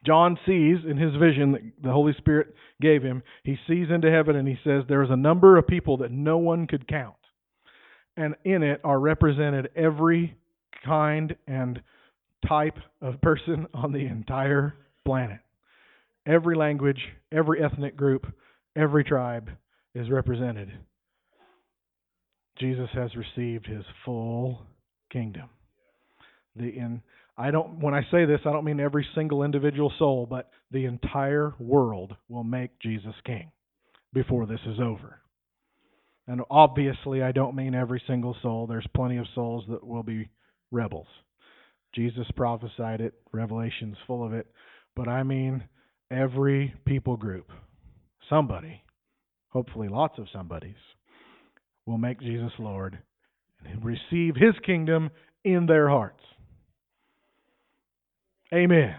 [0.07, 4.37] John sees in his vision that the Holy Spirit gave him, he sees into heaven
[4.37, 7.17] and he says, There is a number of people that no one could count.
[8.17, 10.37] And in it are represented every
[10.85, 11.83] kind and
[12.47, 15.41] type of person on the entire planet.
[16.27, 17.01] Every language,
[17.33, 18.27] every ethnic group,
[18.77, 19.51] every tribe
[19.95, 20.71] is represented.
[22.59, 24.67] Jesus has received his full
[25.11, 25.49] kingdom.
[26.57, 27.03] The in
[27.39, 30.87] I don't when I say this, I don't mean every single individual soul, but the
[30.87, 33.53] entire world will make Jesus king
[34.13, 35.21] before this is over.
[36.27, 38.67] And obviously, I don't mean every single soul.
[38.67, 40.29] There's plenty of souls that will be
[40.73, 41.07] rebels.
[41.95, 44.47] Jesus prophesied it, Revelation's full of it,
[44.97, 45.65] but I mean
[46.11, 47.51] every people group.
[48.29, 48.83] Somebody,
[49.51, 50.75] hopefully lots of somebodies,
[51.87, 52.99] will make Jesus Lord
[53.65, 55.11] and receive his kingdom
[55.45, 56.18] in their hearts.
[58.53, 58.97] Amen.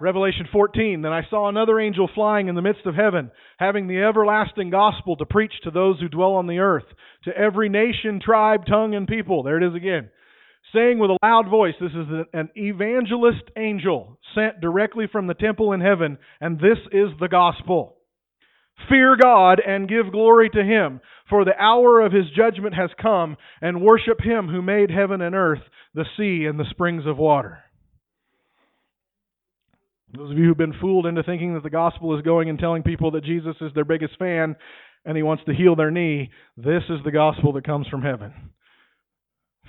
[0.00, 3.98] Revelation 14 Then I saw another angel flying in the midst of heaven, having the
[3.98, 6.84] everlasting gospel to preach to those who dwell on the earth,
[7.24, 9.42] to every nation, tribe, tongue, and people.
[9.42, 10.10] There it is again.
[10.74, 15.72] Saying with a loud voice, This is an evangelist angel sent directly from the temple
[15.72, 17.96] in heaven, and this is the gospel.
[18.90, 23.36] Fear God and give glory to Him, for the hour of His judgment has come,
[23.62, 25.62] and worship Him who made heaven and earth,
[25.94, 27.60] the sea, and the springs of water.
[30.14, 32.82] Those of you who've been fooled into thinking that the gospel is going and telling
[32.82, 34.56] people that Jesus is their biggest fan
[35.04, 38.32] and he wants to heal their knee, this is the gospel that comes from heaven.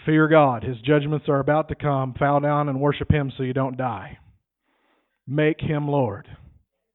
[0.06, 0.64] Fear God.
[0.64, 2.14] His judgments are about to come.
[2.18, 4.20] Bow down and worship him so you don't die.
[5.28, 6.28] Make him Lord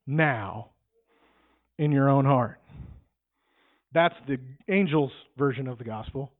[0.06, 0.70] now
[1.78, 2.58] in your own heart.
[3.92, 6.32] That's the angel's version of the gospel.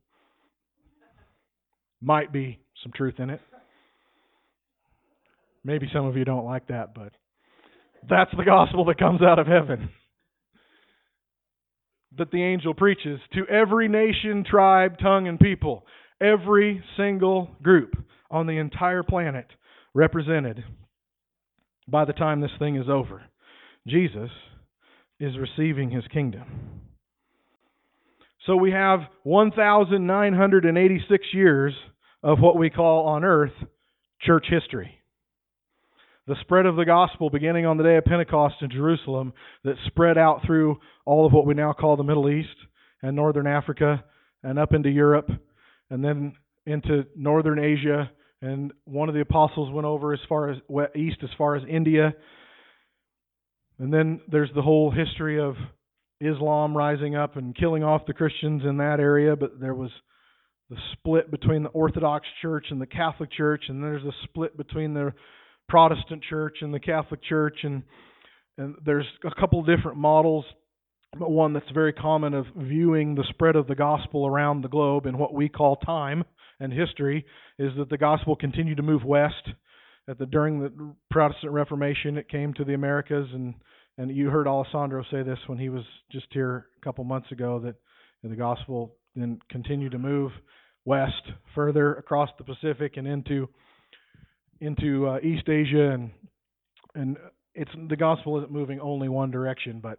[2.01, 3.41] Might be some truth in it.
[5.65, 7.13] Maybe some of you don't like that, but
[8.09, 9.91] that's the gospel that comes out of heaven.
[12.19, 15.87] That the angel preaches to every nation, tribe, tongue, and people,
[16.21, 17.95] every single group
[18.31, 19.47] on the entire planet
[19.95, 20.65] represented
[21.89, 23.23] by the time this thing is over.
[23.87, 24.31] Jesus
[25.21, 26.45] is receiving his kingdom.
[28.47, 31.75] So we have 1,986 years
[32.23, 33.53] of what we call on earth
[34.21, 35.02] church history
[36.27, 39.33] the spread of the gospel beginning on the day of Pentecost in Jerusalem
[39.65, 42.49] that spread out through all of what we now call the Middle East
[43.03, 44.05] and northern Africa
[44.43, 45.31] and up into Europe
[45.91, 48.11] and then into northern Asia.
[48.41, 50.59] And one of the apostles went over as far as
[50.95, 52.15] east as far as India.
[53.79, 55.57] And then there's the whole history of
[56.21, 59.35] Islam rising up and killing off the Christians in that area.
[59.35, 59.91] But there was
[60.71, 63.65] the split between the Orthodox Church and the Catholic Church.
[63.69, 65.13] And there's a split between the
[65.73, 67.83] Protestant church and the Catholic Church, and
[68.59, 70.45] and there's a couple different models.
[71.19, 75.07] But one that's very common of viewing the spread of the gospel around the globe
[75.07, 76.25] in what we call time
[76.61, 77.25] and history
[77.59, 79.49] is that the gospel continued to move west.
[80.07, 83.55] At the during the Protestant Reformation, it came to the Americas, and
[83.97, 87.59] and you heard Alessandro say this when he was just here a couple months ago
[87.61, 87.77] that
[88.23, 90.33] the gospel then continued to move
[90.85, 91.23] west,
[91.55, 93.49] further across the Pacific and into
[94.63, 96.11] into uh, East Asia, and
[96.95, 97.17] and
[97.55, 99.99] it's the gospel isn't moving only one direction, but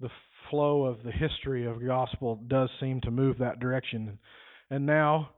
[0.00, 0.10] the
[0.50, 4.18] flow of the history of gospel does seem to move that direction.
[4.70, 5.30] And now,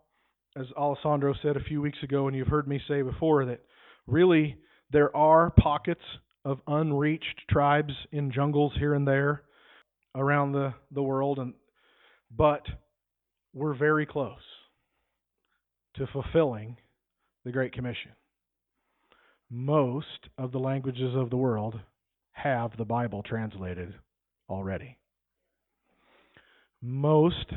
[0.57, 3.61] as Alessandro said a few weeks ago, and you've heard me say before, that
[4.07, 4.57] really
[4.91, 6.03] there are pockets
[6.45, 9.43] of unreached tribes in jungles here and there
[10.15, 11.55] around the, the world, and
[12.31, 12.63] but
[13.55, 14.39] we're very close
[15.97, 16.77] to fulfilling
[17.45, 18.13] the Great Commission.
[19.51, 21.79] Most of the languages of the world
[22.33, 23.95] have the Bible translated
[24.49, 24.99] already.
[26.83, 27.53] Most,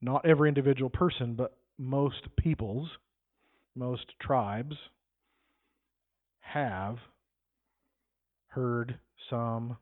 [0.00, 2.88] not every individual person, but most peoples,
[3.74, 4.76] most tribes
[6.40, 6.96] have
[8.48, 9.76] heard some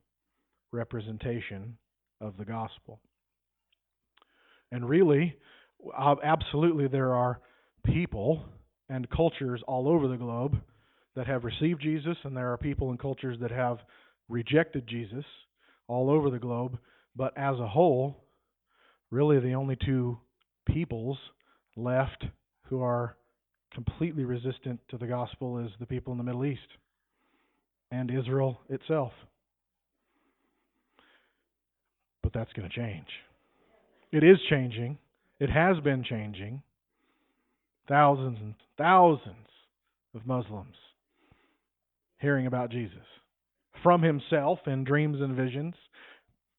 [0.70, 1.78] representation
[2.20, 3.00] of the gospel.
[4.70, 5.34] And really,
[5.98, 7.40] uh, absolutely, there are
[7.84, 8.44] people
[8.90, 10.60] and cultures all over the globe
[11.18, 13.78] that have received Jesus, and there are people and cultures that have
[14.28, 15.24] rejected Jesus
[15.88, 16.78] all over the globe.
[17.16, 18.22] But as a whole,
[19.10, 20.16] really the only two
[20.64, 21.18] peoples
[21.74, 22.24] left
[22.68, 23.16] who are
[23.74, 26.60] completely resistant to the gospel is the people in the Middle East
[27.90, 29.10] and Israel itself.
[32.22, 33.08] But that's going to change.
[34.12, 34.98] It is changing.
[35.40, 36.62] It has been changing.
[37.88, 39.48] Thousands and thousands
[40.14, 40.76] of Muslims
[42.18, 42.98] hearing about Jesus
[43.82, 45.74] from himself in dreams and visions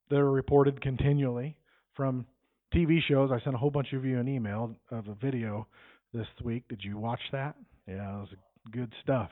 [0.10, 1.58] that are reported continually
[1.96, 2.26] from
[2.74, 3.32] TV shows.
[3.32, 5.68] I sent a whole bunch of you an email of a video
[6.14, 6.64] this week.
[6.70, 7.56] Did you watch that?
[7.88, 8.30] Yeah, it was
[8.72, 9.30] good stuff.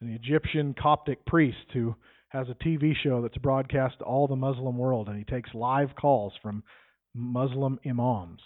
[0.00, 1.94] An Egyptian Coptic priest who
[2.28, 5.94] has a TV show that's broadcast to all the Muslim world, and he takes live
[6.00, 6.62] calls from
[7.14, 8.40] Muslim imams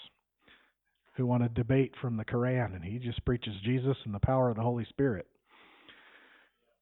[1.17, 4.51] who want to debate from the Quran, and he just preaches Jesus and the power
[4.51, 5.27] of the Holy Spirit.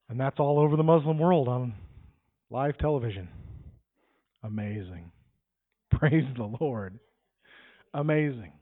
[0.08, 1.74] And that's all over the Muslim world on
[2.50, 3.28] live television.
[4.42, 5.10] Amazing.
[5.90, 6.98] Praise the Lord.
[7.94, 8.52] Amazing.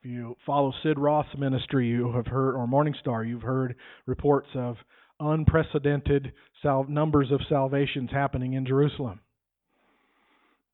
[0.00, 3.74] If you follow Sid Roth's ministry, you have heard, or Morningstar, you've heard
[4.06, 4.76] reports of
[5.20, 6.32] unprecedented
[6.62, 9.20] sal- numbers of salvations happening in Jerusalem.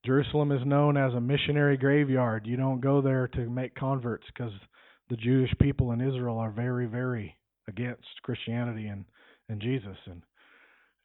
[0.05, 2.45] Jerusalem is known as a missionary graveyard.
[2.45, 4.53] You don't go there to make converts because
[5.09, 7.35] the Jewish people in Israel are very, very
[7.67, 9.05] against Christianity and,
[9.49, 9.97] and Jesus.
[10.05, 10.21] And,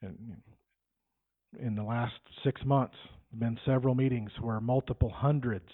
[0.03, 0.17] and
[1.59, 2.95] in the last six months,
[3.33, 5.69] there have been several meetings where multiple hundreds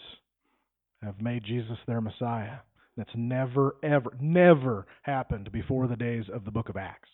[1.02, 2.58] have made Jesus their Messiah.
[2.96, 7.08] That's never, ever, never happened before the days of the book of Acts.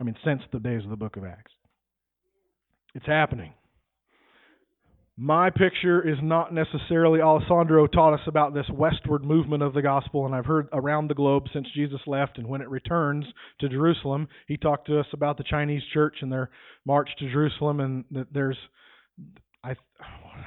[0.00, 1.52] I mean, since the days of the book of Acts.
[2.94, 3.52] It's happening.
[5.20, 10.26] My picture is not necessarily, Alessandro taught us about this westward movement of the gospel,
[10.26, 13.24] and I've heard around the globe since Jesus left, and when it returns
[13.58, 16.50] to Jerusalem, he talked to us about the Chinese church and their
[16.86, 18.56] march to Jerusalem, and that there's,
[19.64, 19.74] I,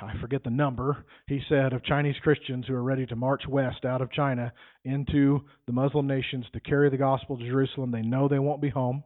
[0.02, 3.84] I forget the number, he said, of Chinese Christians who are ready to march west
[3.84, 4.54] out of China
[4.86, 7.92] into the Muslim nations to carry the gospel to Jerusalem.
[7.92, 9.04] They know they won't be home.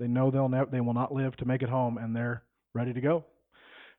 [0.00, 2.42] They know they'll ne- they will not live to make it home, and they're
[2.74, 3.24] ready to go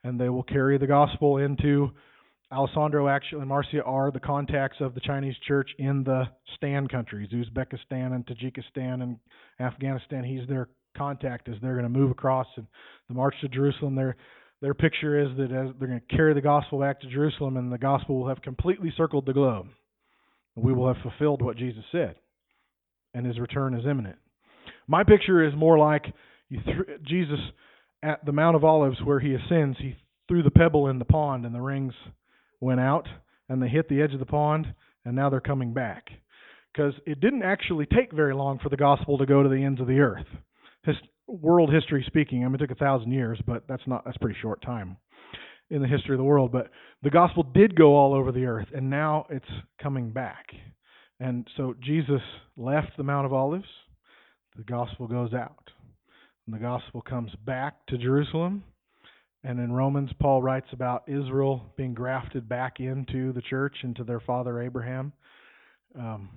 [0.03, 1.91] and they will carry the gospel into
[2.51, 6.23] Alessandro actually and Marcia are the contacts of the Chinese church in the
[6.55, 9.17] Stan countries, Uzbekistan and Tajikistan and
[9.59, 10.23] Afghanistan.
[10.23, 12.65] He's their contact as they're going to move across and
[13.07, 13.95] the march to Jerusalem.
[13.95, 14.15] Their
[14.62, 17.71] their picture is that as they're going to carry the gospel back to Jerusalem, and
[17.71, 19.67] the gospel will have completely circled the globe.
[20.55, 22.15] We will have fulfilled what Jesus said,
[23.13, 24.17] and His return is imminent.
[24.88, 26.03] My picture is more like
[26.49, 26.65] th-
[27.07, 27.39] Jesus
[28.03, 29.95] at the Mount of Olives where he ascends, he
[30.27, 31.93] threw the pebble in the pond and the rings
[32.59, 33.07] went out
[33.47, 34.67] and they hit the edge of the pond
[35.05, 36.05] and now they're coming back.
[36.73, 39.81] Because it didn't actually take very long for the gospel to go to the ends
[39.81, 40.25] of the earth.
[40.83, 40.95] His,
[41.29, 44.38] world history speaking, I mean, it took a thousand years, but that's not that's pretty
[44.41, 44.97] short time
[45.69, 46.51] in the history of the world.
[46.51, 46.71] But
[47.03, 49.45] the gospel did go all over the earth, and now it's
[49.81, 50.45] coming back.
[51.19, 52.21] And so Jesus
[52.57, 53.67] left the Mount of Olives.
[54.55, 55.69] The gospel goes out.
[56.49, 58.63] And the gospel comes back to Jerusalem.
[59.43, 64.19] And in Romans, Paul writes about Israel being grafted back into the church, into their
[64.19, 65.13] father Abraham.
[65.95, 66.29] Um,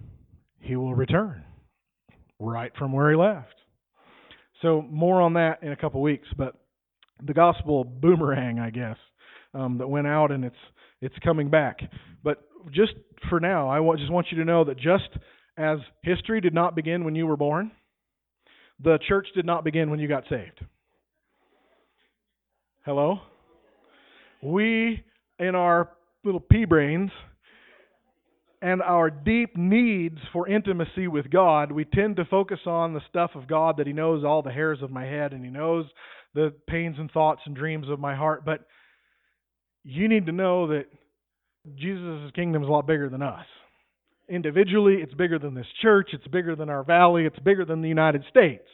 [0.61, 1.43] he will return
[2.39, 3.55] right from where he left.
[4.61, 6.29] So, more on that in a couple weeks.
[6.37, 6.57] But
[7.25, 8.99] the gospel boomerang, I guess,
[9.55, 10.55] um, that went out and it's
[11.01, 11.79] it's coming back.
[12.23, 12.93] But just
[13.31, 15.09] for now, I just want you to know that just
[15.57, 17.71] as history did not begin when you were born,
[18.83, 20.65] the church did not begin when you got saved.
[22.85, 23.21] Hello?
[24.43, 25.05] We,
[25.39, 25.91] in our
[26.25, 27.11] little pea brains,
[28.61, 33.33] and our deep needs for intimacy with God, we tend to focus on the stuff
[33.35, 35.87] of God that He knows all the hairs of my head and He knows
[36.35, 38.45] the pains and thoughts and dreams of my heart.
[38.45, 38.67] But
[39.83, 40.85] you need to know that
[41.75, 43.45] Jesus' kingdom is a lot bigger than us.
[44.29, 47.89] Individually, it's bigger than this church, it's bigger than our valley, it's bigger than the
[47.89, 48.67] United States.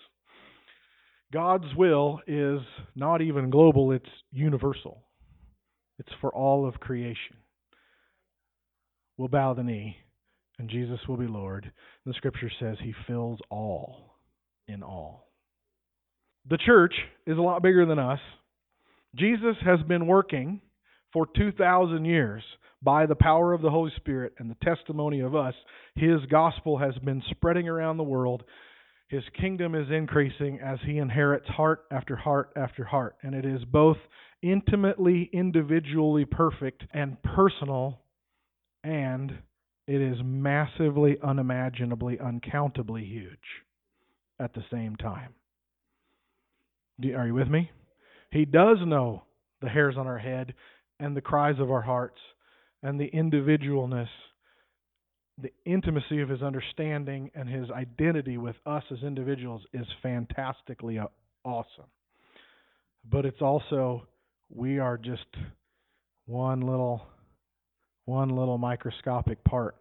[1.32, 2.60] God's will is
[2.94, 5.02] not even global, it's universal.
[5.98, 7.36] It's for all of creation.
[9.16, 9.96] We'll bow the knee,
[10.58, 11.70] and Jesus will be Lord.
[12.06, 14.16] The scripture says he fills all
[14.68, 15.28] in all.
[16.48, 16.94] The church
[17.26, 18.20] is a lot bigger than us.
[19.16, 20.60] Jesus has been working
[21.12, 22.42] for 2,000 years
[22.82, 25.54] by the power of the Holy Spirit and the testimony of us.
[25.94, 28.44] His gospel has been spreading around the world.
[29.08, 33.16] His kingdom is increasing as he inherits heart after heart after heart.
[33.22, 33.96] And it is both
[34.42, 38.00] intimately, individually perfect and personal,
[38.84, 39.32] and
[39.86, 43.38] it is massively, unimaginably, uncountably huge
[44.38, 45.34] at the same time.
[47.16, 47.70] Are you with me?
[48.30, 49.22] He does know
[49.62, 50.54] the hairs on our head
[51.00, 52.18] and the cries of our hearts
[52.82, 54.08] and the individualness,
[55.40, 61.06] the intimacy of his understanding and his identity with us as individuals is fantastically uh,
[61.44, 61.90] awesome.
[63.10, 64.06] But it's also
[64.50, 65.26] we are just
[66.26, 67.02] one little
[68.04, 69.76] one little microscopic part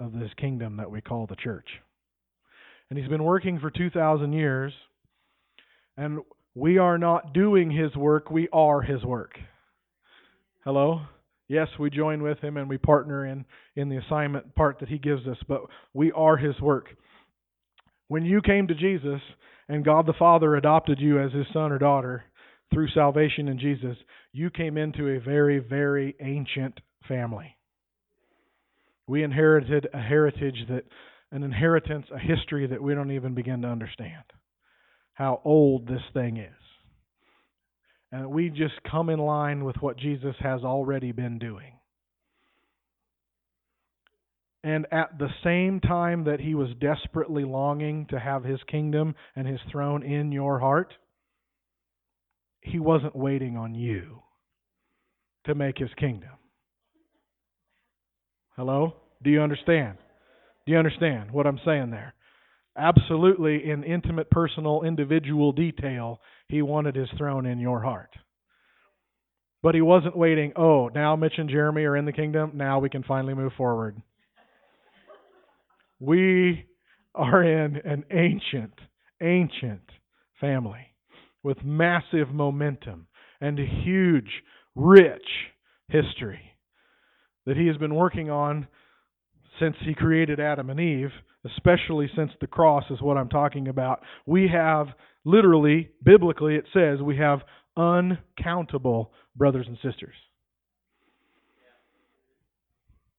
[0.00, 1.68] of this kingdom that we call the church.
[2.90, 4.72] And he's been working for 2000 years
[5.96, 6.20] and
[6.54, 9.38] we are not doing his work, we are his work.
[10.64, 11.02] Hello?
[11.48, 13.44] Yes, we join with him and we partner in,
[13.76, 15.62] in the assignment part that he gives us, but
[15.94, 16.86] we are his work.
[18.08, 19.20] When you came to Jesus
[19.68, 22.24] and God the Father adopted you as his son or daughter
[22.72, 23.96] through salvation in Jesus,
[24.32, 27.56] you came into a very, very ancient family.
[29.06, 30.84] We inherited a heritage that,
[31.30, 34.24] an inheritance, a history that we don't even begin to understand
[35.14, 36.65] how old this thing is.
[38.12, 41.72] And we just come in line with what Jesus has already been doing.
[44.62, 49.46] And at the same time that he was desperately longing to have his kingdom and
[49.46, 50.92] his throne in your heart,
[52.62, 54.22] he wasn't waiting on you
[55.44, 56.30] to make his kingdom.
[58.56, 58.94] Hello?
[59.22, 59.98] Do you understand?
[60.66, 62.14] Do you understand what I'm saying there?
[62.76, 68.10] Absolutely, in intimate, personal, individual detail, he wanted his throne in your heart.
[69.62, 72.90] But he wasn't waiting, oh, now Mitch and Jeremy are in the kingdom, now we
[72.90, 74.00] can finally move forward.
[75.98, 76.66] We
[77.14, 78.74] are in an ancient,
[79.22, 79.88] ancient
[80.40, 80.86] family
[81.42, 83.06] with massive momentum
[83.40, 84.30] and a huge,
[84.74, 85.26] rich
[85.88, 86.40] history
[87.46, 88.66] that he has been working on
[89.60, 91.10] since he created Adam and Eve,
[91.44, 94.02] especially since the cross is what I'm talking about.
[94.26, 94.88] We have
[95.24, 97.40] literally, biblically, it says we have
[97.76, 100.14] uncountable brothers and sisters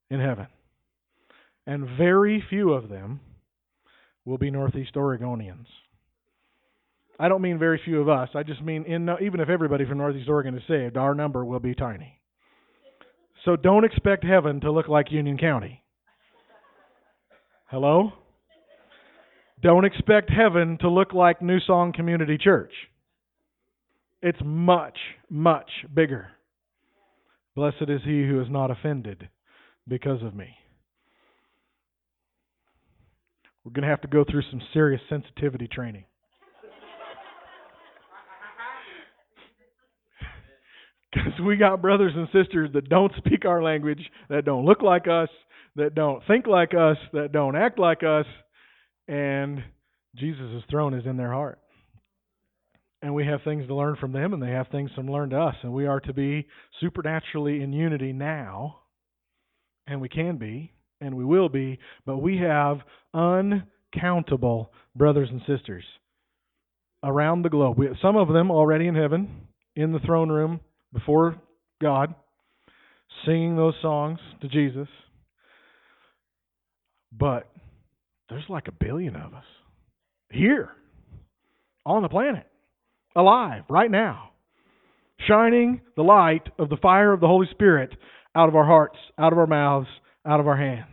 [0.09, 0.47] in heaven.
[1.65, 3.19] And very few of them
[4.25, 5.67] will be Northeast Oregonians.
[7.19, 8.29] I don't mean very few of us.
[8.35, 11.59] I just mean in, even if everybody from Northeast Oregon is saved, our number will
[11.59, 12.21] be tiny.
[13.43, 15.83] So don't expect heaven to look like Union County.
[17.69, 18.13] Hello?
[19.61, 22.71] Don't expect heaven to look like New Song Community Church.
[24.21, 24.97] It's much,
[25.29, 26.29] much bigger.
[27.55, 29.27] Blessed is he who is not offended
[29.85, 30.55] because of me.
[33.65, 36.05] We're going to have to go through some serious sensitivity training.
[41.13, 45.07] Because we got brothers and sisters that don't speak our language, that don't look like
[45.07, 45.29] us,
[45.77, 48.25] that don't think like us, that don't act like us,
[49.07, 49.63] and
[50.15, 51.59] Jesus' throne is in their heart.
[53.01, 55.39] And we have things to learn from them, and they have things to learn to
[55.39, 55.55] us.
[55.61, 56.47] And we are to be
[56.81, 58.79] supernaturally in unity now,
[59.85, 62.79] and we can be, and we will be, but we have
[63.13, 65.83] uncountable brothers and sisters
[67.03, 67.77] around the globe.
[67.77, 70.59] We, some of them already in heaven, in the throne room
[70.91, 71.39] before
[71.79, 72.15] God,
[73.27, 74.87] singing those songs to Jesus.
[77.11, 77.49] But
[78.29, 79.43] there's like a billion of us
[80.31, 80.69] here
[81.85, 82.47] on the planet,
[83.15, 84.31] alive right now,
[85.27, 87.91] shining the light of the fire of the Holy Spirit
[88.35, 89.87] out of our hearts, out of our mouths,
[90.25, 90.87] out of our hands.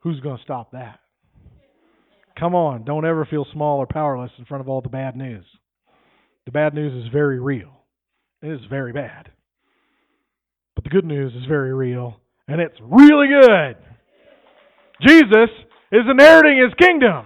[0.00, 1.00] Who's going to stop that?
[2.38, 5.44] Come on, don't ever feel small or powerless in front of all the bad news.
[6.46, 7.70] The bad news is very real.
[8.42, 9.30] It is very bad
[10.74, 12.20] But the good news is very real,
[12.52, 13.76] and it's really good.
[15.00, 15.48] Jesus
[15.90, 17.24] is inheriting his kingdom.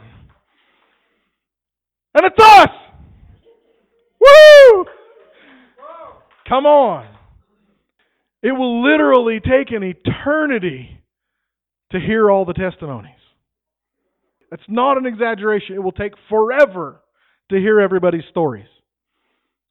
[2.15, 2.69] And it's us!
[4.21, 4.85] Woo!
[6.49, 7.09] Come on.
[8.41, 11.03] It will literally take an eternity
[11.91, 13.11] to hear all the testimonies.
[14.53, 15.75] It's not an exaggeration.
[15.75, 17.01] It will take forever
[17.51, 18.69] to hear everybody's stories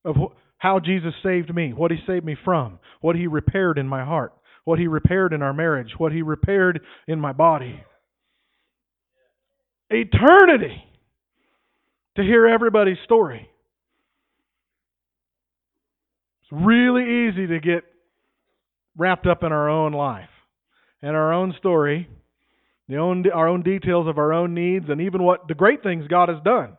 [0.04, 0.18] of
[0.58, 4.34] how Jesus saved me, what he saved me from, what he repaired in my heart,
[4.66, 7.82] what he repaired in our marriage, what he repaired in my body.
[9.90, 10.84] Eternity
[12.18, 13.48] to hear everybody's story.
[16.42, 17.84] It's really easy to get
[18.98, 20.30] wrapped up in our own life
[21.02, 22.10] and our own story,
[22.88, 26.08] the own, our own details of our own needs, and even what the great things
[26.08, 26.78] God has done.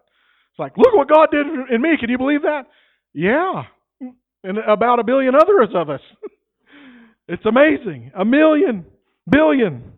[0.50, 1.96] It's like, look what God did in me.
[2.00, 2.64] Can you believe that?
[3.12, 3.64] Yeah.
[4.42, 6.00] And about a billion others of us.
[7.28, 8.12] it's amazing.
[8.16, 8.84] A million,
[9.30, 9.92] billion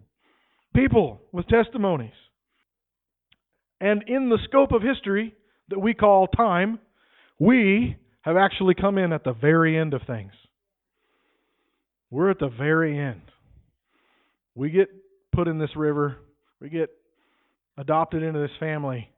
[0.74, 2.12] people with testimonies.
[3.80, 5.34] And in the scope of history
[5.68, 6.78] that we call time,
[7.38, 10.32] we have actually come in at the very end of things.
[12.10, 13.22] We're at the very end.
[14.54, 14.88] We get
[15.32, 16.16] put in this river,
[16.60, 16.90] we get
[17.76, 19.08] adopted into this family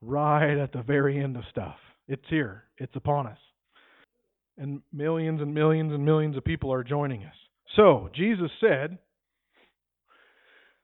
[0.00, 1.76] right at the very end of stuff.
[2.06, 3.38] It's here, it's upon us.
[4.58, 7.34] And millions and millions and millions of people are joining us.
[7.76, 8.98] So, Jesus said,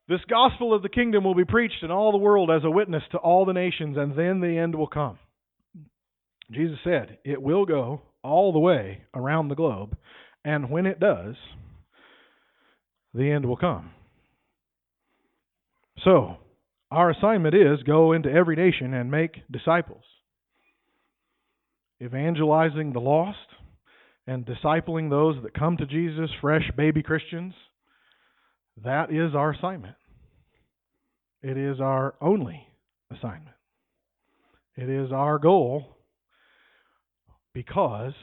[0.08, 3.02] This gospel of the kingdom will be preached in all the world as a witness
[3.12, 5.18] to all the nations, and then the end will come.
[6.50, 9.96] Jesus said, It will go all the way around the globe,
[10.44, 11.34] and when it does,
[13.14, 13.90] the end will come.
[16.04, 16.36] So,
[16.90, 20.04] our assignment is go into every nation and make disciples.
[22.02, 23.38] Evangelizing the lost
[24.26, 27.54] and discipling those that come to Jesus, fresh baby Christians,
[28.84, 29.96] that is our assignment.
[31.42, 32.66] It is our only
[33.10, 33.56] assignment.
[34.76, 35.96] It is our goal
[37.52, 38.14] because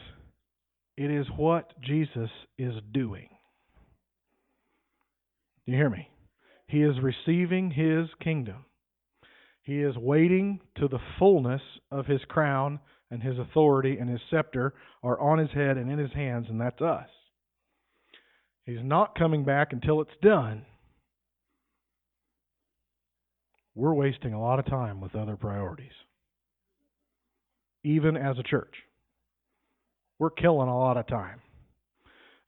[0.96, 3.28] it is what Jesus is doing.
[5.66, 6.08] Do you hear me?
[6.66, 8.64] He is receiving his kingdom.
[9.62, 12.80] He is waiting to the fullness of his crown
[13.10, 16.60] and his authority and his scepter are on his head and in his hands, and
[16.60, 17.08] that's us.
[18.64, 20.64] He's not coming back until it's done.
[23.74, 25.92] We're wasting a lot of time with other priorities,
[27.82, 28.74] even as a church.
[30.18, 31.40] We're killing a lot of time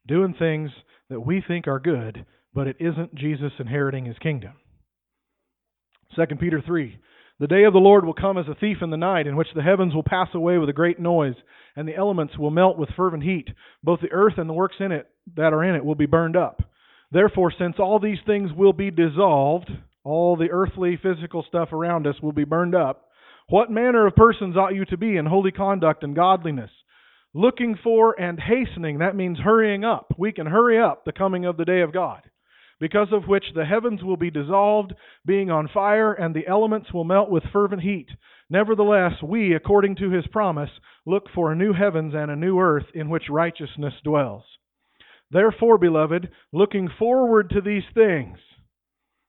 [0.07, 0.71] doing things
[1.09, 4.53] that we think are good, but it isn't Jesus inheriting his kingdom.
[6.17, 6.99] 2 Peter 3
[7.43, 9.49] the day of the Lord will come as a thief in the night, in which
[9.53, 11.35] the heavens will pass away with a great noise,
[11.75, 13.49] and the elements will melt with fervent heat.
[13.83, 16.37] Both the earth and the works in it that are in it will be burned
[16.37, 16.63] up.
[17.11, 19.73] Therefore, since all these things will be dissolved,
[20.05, 23.09] all the earthly, physical stuff around us will be burned up,
[23.49, 26.71] what manner of persons ought you to be in holy conduct and godliness?
[27.35, 30.15] Looking for and hastening, that means hurrying up.
[30.17, 32.23] We can hurry up the coming of the day of God
[32.83, 34.93] because of which the heavens will be dissolved,
[35.25, 38.09] being on fire, and the elements will melt with fervent heat.
[38.51, 40.69] Nevertheless, we, according to his promise,
[41.07, 44.43] look for a new heavens and a new earth in which righteousness dwells.
[45.31, 48.37] Therefore, beloved, looking forward to these things,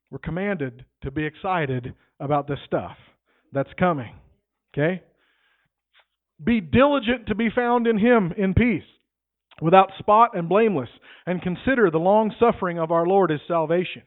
[0.09, 2.97] we're commanded to be excited about this stuff
[3.51, 4.15] that's coming.
[4.73, 5.03] Okay?
[6.43, 8.81] Be diligent to be found in him in peace
[9.63, 10.89] without spot and blameless,
[11.25, 14.01] and consider the long suffering of our Lord as salvation.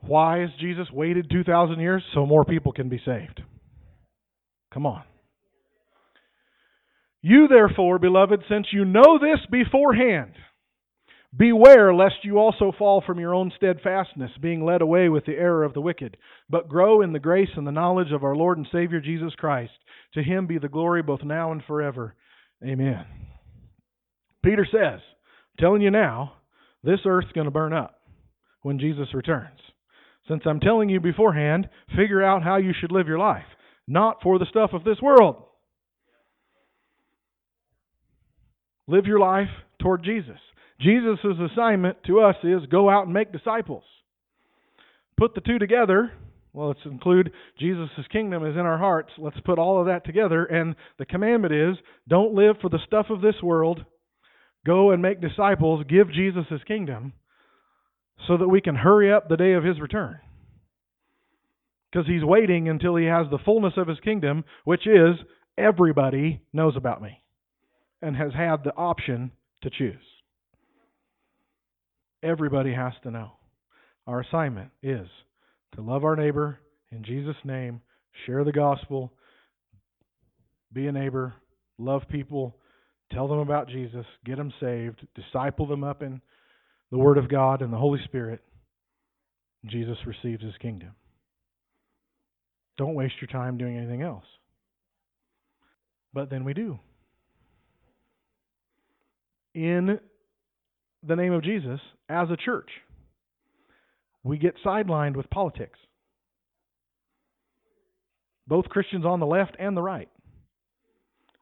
[0.00, 2.02] Why has Jesus waited 2,000 years?
[2.14, 3.40] So more people can be saved.
[4.74, 5.04] Come on.
[7.22, 10.32] You, therefore, beloved, since you know this beforehand,
[11.36, 15.62] beware lest you also fall from your own steadfastness, being led away with the error
[15.62, 16.16] of the wicked,
[16.50, 19.72] but grow in the grace and the knowledge of our Lord and Savior Jesus Christ.
[20.14, 22.14] To him be the glory both now and forever.
[22.64, 23.04] Amen.
[24.44, 25.00] Peter says,
[25.58, 26.32] telling you now,
[26.82, 28.00] this earth's going to burn up
[28.62, 29.58] when Jesus returns.
[30.28, 33.44] Since I'm telling you beforehand, figure out how you should live your life,
[33.86, 35.42] not for the stuff of this world.
[38.86, 39.48] Live your life
[39.80, 40.38] toward Jesus.
[40.80, 41.18] Jesus'
[41.52, 43.84] assignment to us is go out and make disciples.
[45.18, 46.12] Put the two together,
[46.52, 49.10] well, let's include Jesus' kingdom is in our hearts.
[49.18, 50.44] Let's put all of that together.
[50.44, 51.76] And the commandment is
[52.08, 53.84] don't live for the stuff of this world.
[54.66, 55.84] Go and make disciples.
[55.88, 57.12] Give Jesus kingdom
[58.26, 60.18] so that we can hurry up the day of his return.
[61.90, 65.16] Because he's waiting until he has the fullness of his kingdom, which is
[65.56, 67.22] everybody knows about me
[68.02, 69.30] and has had the option
[69.62, 69.96] to choose.
[72.22, 73.32] Everybody has to know.
[74.06, 75.06] Our assignment is
[75.74, 76.58] to love our neighbor
[76.90, 77.80] in Jesus' name,
[78.26, 79.12] share the gospel,
[80.72, 81.34] be a neighbor,
[81.78, 82.56] love people,
[83.12, 86.20] tell them about Jesus, get them saved, disciple them up in
[86.90, 88.42] the Word of God and the Holy Spirit.
[89.66, 90.92] Jesus receives his kingdom.
[92.76, 94.24] Don't waste your time doing anything else.
[96.14, 96.78] But then we do.
[99.54, 99.98] In
[101.06, 102.70] the name of Jesus, as a church,
[104.24, 105.78] we get sidelined with politics.
[108.46, 110.08] Both Christians on the left and the right.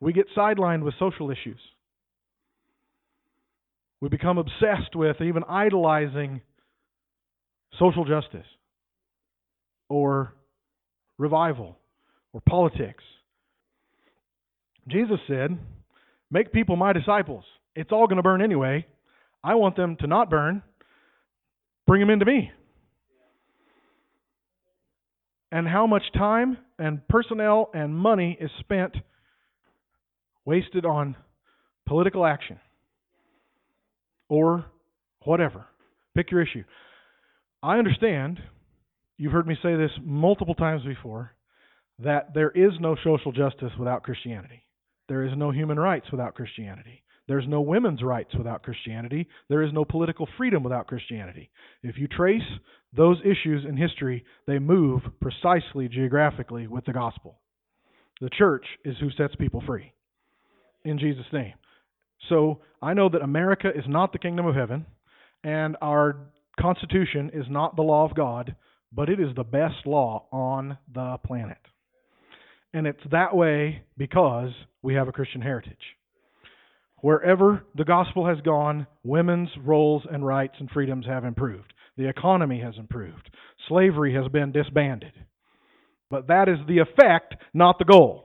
[0.00, 1.60] We get sidelined with social issues.
[4.00, 6.42] We become obsessed with, even idolizing,
[7.78, 8.46] social justice
[9.88, 10.34] or
[11.18, 11.78] revival
[12.32, 13.04] or politics.
[14.88, 15.58] Jesus said,
[16.30, 17.44] Make people my disciples.
[17.74, 18.86] It's all going to burn anyway.
[19.42, 20.62] I want them to not burn.
[21.86, 22.50] Bring them into me.
[25.52, 28.96] And how much time and personnel and money is spent
[30.44, 31.16] wasted on
[31.86, 32.58] political action
[34.28, 34.66] or
[35.24, 35.66] whatever.
[36.14, 36.64] Pick your issue.
[37.62, 38.40] I understand,
[39.18, 41.32] you've heard me say this multiple times before,
[41.98, 44.62] that there is no social justice without Christianity.
[45.08, 47.02] There is no human rights without Christianity.
[47.28, 49.28] There's no women's rights without Christianity.
[49.48, 51.50] There is no political freedom without Christianity.
[51.82, 52.42] If you trace
[52.96, 57.38] those issues in history, they move precisely geographically with the gospel.
[58.20, 59.92] The church is who sets people free.
[60.84, 61.54] In Jesus' name.
[62.28, 64.86] So I know that America is not the kingdom of heaven,
[65.42, 66.16] and our
[66.60, 68.54] Constitution is not the law of God,
[68.92, 71.58] but it is the best law on the planet.
[72.72, 74.50] And it's that way because
[74.82, 75.95] we have a Christian heritage.
[77.00, 81.72] Wherever the gospel has gone, women's roles and rights and freedoms have improved.
[81.96, 83.30] The economy has improved.
[83.68, 85.12] Slavery has been disbanded.
[86.10, 88.24] But that is the effect, not the goal.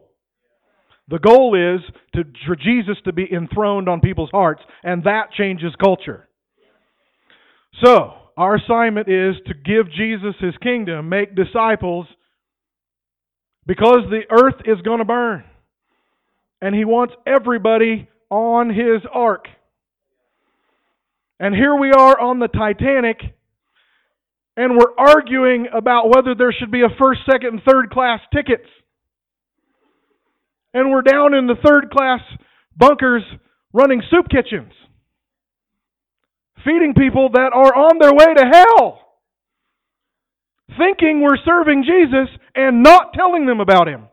[1.07, 1.81] The goal is
[2.15, 6.29] to, for Jesus to be enthroned on people's hearts, and that changes culture.
[7.83, 12.05] So, our assignment is to give Jesus his kingdom, make disciples,
[13.65, 15.43] because the earth is going to burn.
[16.61, 19.45] And he wants everybody on his ark.
[21.39, 23.17] And here we are on the Titanic,
[24.57, 28.67] and we're arguing about whether there should be a first, second, and third class tickets.
[30.73, 32.21] And we're down in the third class
[32.75, 33.23] bunkers
[33.73, 34.73] running soup kitchens
[36.63, 38.99] feeding people that are on their way to hell,
[40.77, 44.07] thinking we're serving Jesus and not telling them about Him.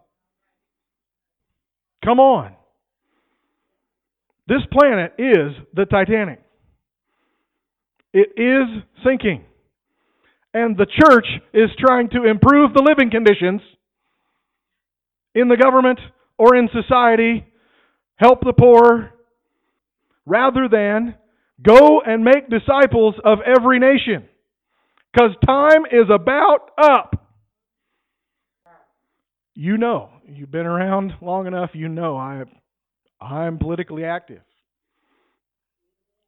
[2.04, 2.54] Come on.
[4.49, 6.40] This planet is the Titanic.
[8.12, 9.44] It is sinking.
[10.55, 13.61] And the church is trying to improve the living conditions
[15.34, 16.01] in the government
[16.38, 17.46] or in society,
[18.16, 19.12] help the poor,
[20.24, 21.14] rather than
[21.62, 24.28] Go and make disciples of every nation.
[25.12, 27.14] Because time is about up.
[29.55, 32.44] You know, you've been around long enough, you know I
[33.20, 34.42] I'm politically active.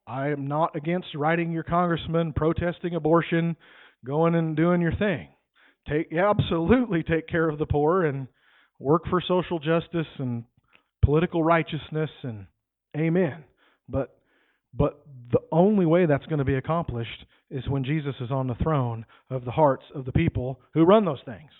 [0.07, 3.55] I am not against writing your congressman, protesting abortion,
[4.05, 5.29] going and doing your thing.
[5.87, 8.27] Take absolutely take care of the poor and
[8.79, 10.43] work for social justice and
[11.03, 12.45] political righteousness and
[12.97, 13.43] amen.
[13.87, 14.17] But
[14.73, 18.55] but the only way that's going to be accomplished is when Jesus is on the
[18.55, 21.51] throne of the hearts of the people who run those things.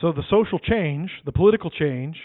[0.00, 2.16] So the social change, the political change,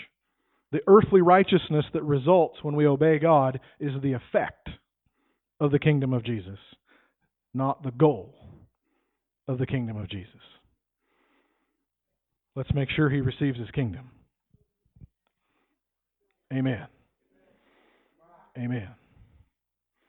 [0.73, 4.67] the earthly righteousness that results when we obey God is the effect
[5.59, 6.57] of the kingdom of Jesus,
[7.53, 8.33] not the goal
[9.47, 10.41] of the kingdom of Jesus.
[12.55, 14.09] Let's make sure he receives his kingdom.
[16.51, 16.87] Amen.
[18.57, 18.89] Amen.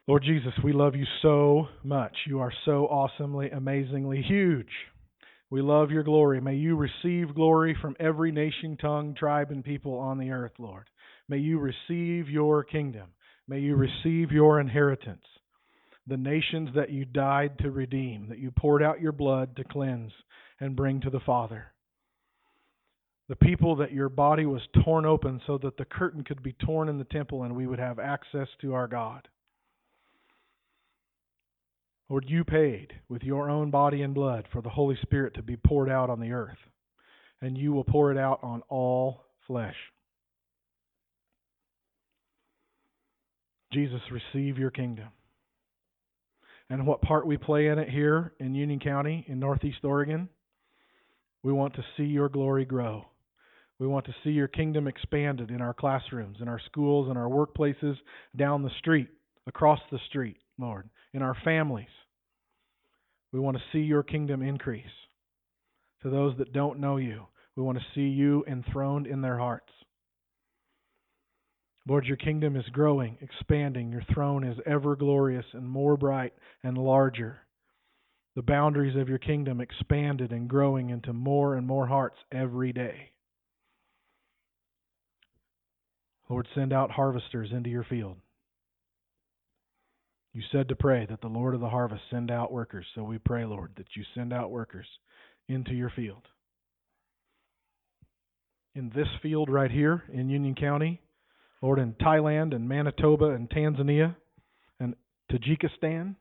[0.06, 2.12] Lord Jesus, we love you so much.
[2.26, 4.68] You are so awesomely, amazingly huge.
[5.54, 6.40] We love your glory.
[6.40, 10.90] May you receive glory from every nation, tongue, tribe, and people on the earth, Lord.
[11.28, 13.10] May you receive your kingdom.
[13.46, 15.22] May you receive your inheritance.
[16.08, 20.10] The nations that you died to redeem, that you poured out your blood to cleanse
[20.58, 21.66] and bring to the Father
[23.28, 26.88] the people that your body was torn open so that the curtain could be torn
[26.88, 29.28] in the temple and we would have access to our God.
[32.10, 35.56] Lord, you paid with your own body and blood for the Holy Spirit to be
[35.56, 36.58] poured out on the earth,
[37.40, 39.76] and you will pour it out on all flesh.
[43.72, 45.08] Jesus, receive your kingdom.
[46.70, 50.28] and what part we play in it here in Union County in Northeast Oregon.
[51.42, 53.04] We want to see your glory grow.
[53.78, 57.28] We want to see your kingdom expanded in our classrooms, in our schools, in our
[57.28, 57.96] workplaces,
[58.36, 59.08] down the street,
[59.46, 61.88] across the street, Lord, in our families.
[63.32, 64.84] We want to see your kingdom increase.
[66.02, 67.22] To those that don't know you,
[67.56, 69.70] we want to see you enthroned in their hearts.
[71.88, 73.90] Lord, your kingdom is growing, expanding.
[73.90, 77.38] Your throne is ever glorious and more bright and larger.
[78.36, 83.12] The boundaries of your kingdom expanded and growing into more and more hearts every day.
[86.28, 88.16] Lord, send out harvesters into your field.
[90.34, 92.84] You said to pray that the Lord of the harvest send out workers.
[92.96, 94.86] So we pray, Lord, that you send out workers
[95.48, 96.22] into your field.
[98.74, 101.00] In this field right here in Union County,
[101.62, 104.16] Lord, in Thailand and Manitoba and Tanzania
[104.80, 104.96] and
[105.30, 106.16] Tajikistan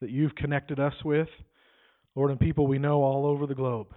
[0.00, 1.28] that you've connected us with,
[2.14, 3.88] Lord, and people we know all over the globe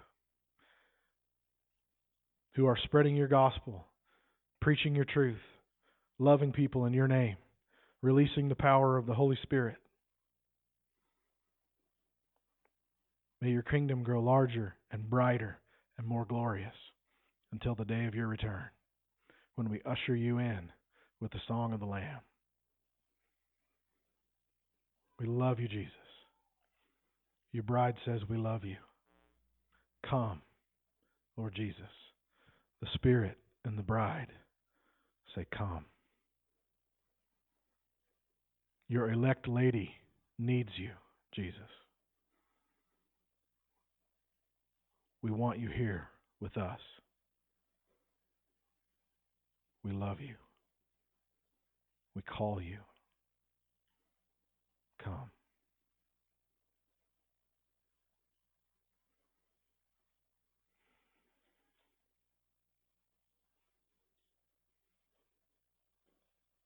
[2.56, 3.86] who are spreading your gospel,
[4.60, 5.38] preaching your truth,
[6.18, 7.38] loving people in your name,
[8.06, 9.78] releasing the power of the Holy Spirit.
[13.41, 15.58] May your kingdom grow larger and brighter
[15.97, 16.76] and more glorious
[17.51, 18.66] until the day of your return
[19.56, 20.72] when we usher you in
[21.20, 22.20] with the song of the Lamb.
[25.20, 25.91] We love you, Jesus.
[27.53, 28.78] Your bride says, We love you.
[30.08, 30.43] Come,
[31.38, 31.82] Lord Jesus.
[32.82, 34.28] The Spirit and the bride
[35.36, 35.86] say, Come.
[38.88, 39.91] Your elect lady
[40.38, 40.91] needs you,
[41.33, 41.59] Jesus.
[45.21, 46.07] We want you here
[46.39, 46.79] with us.
[49.83, 50.36] We love you.
[52.15, 52.77] We call you.
[55.03, 55.34] Come.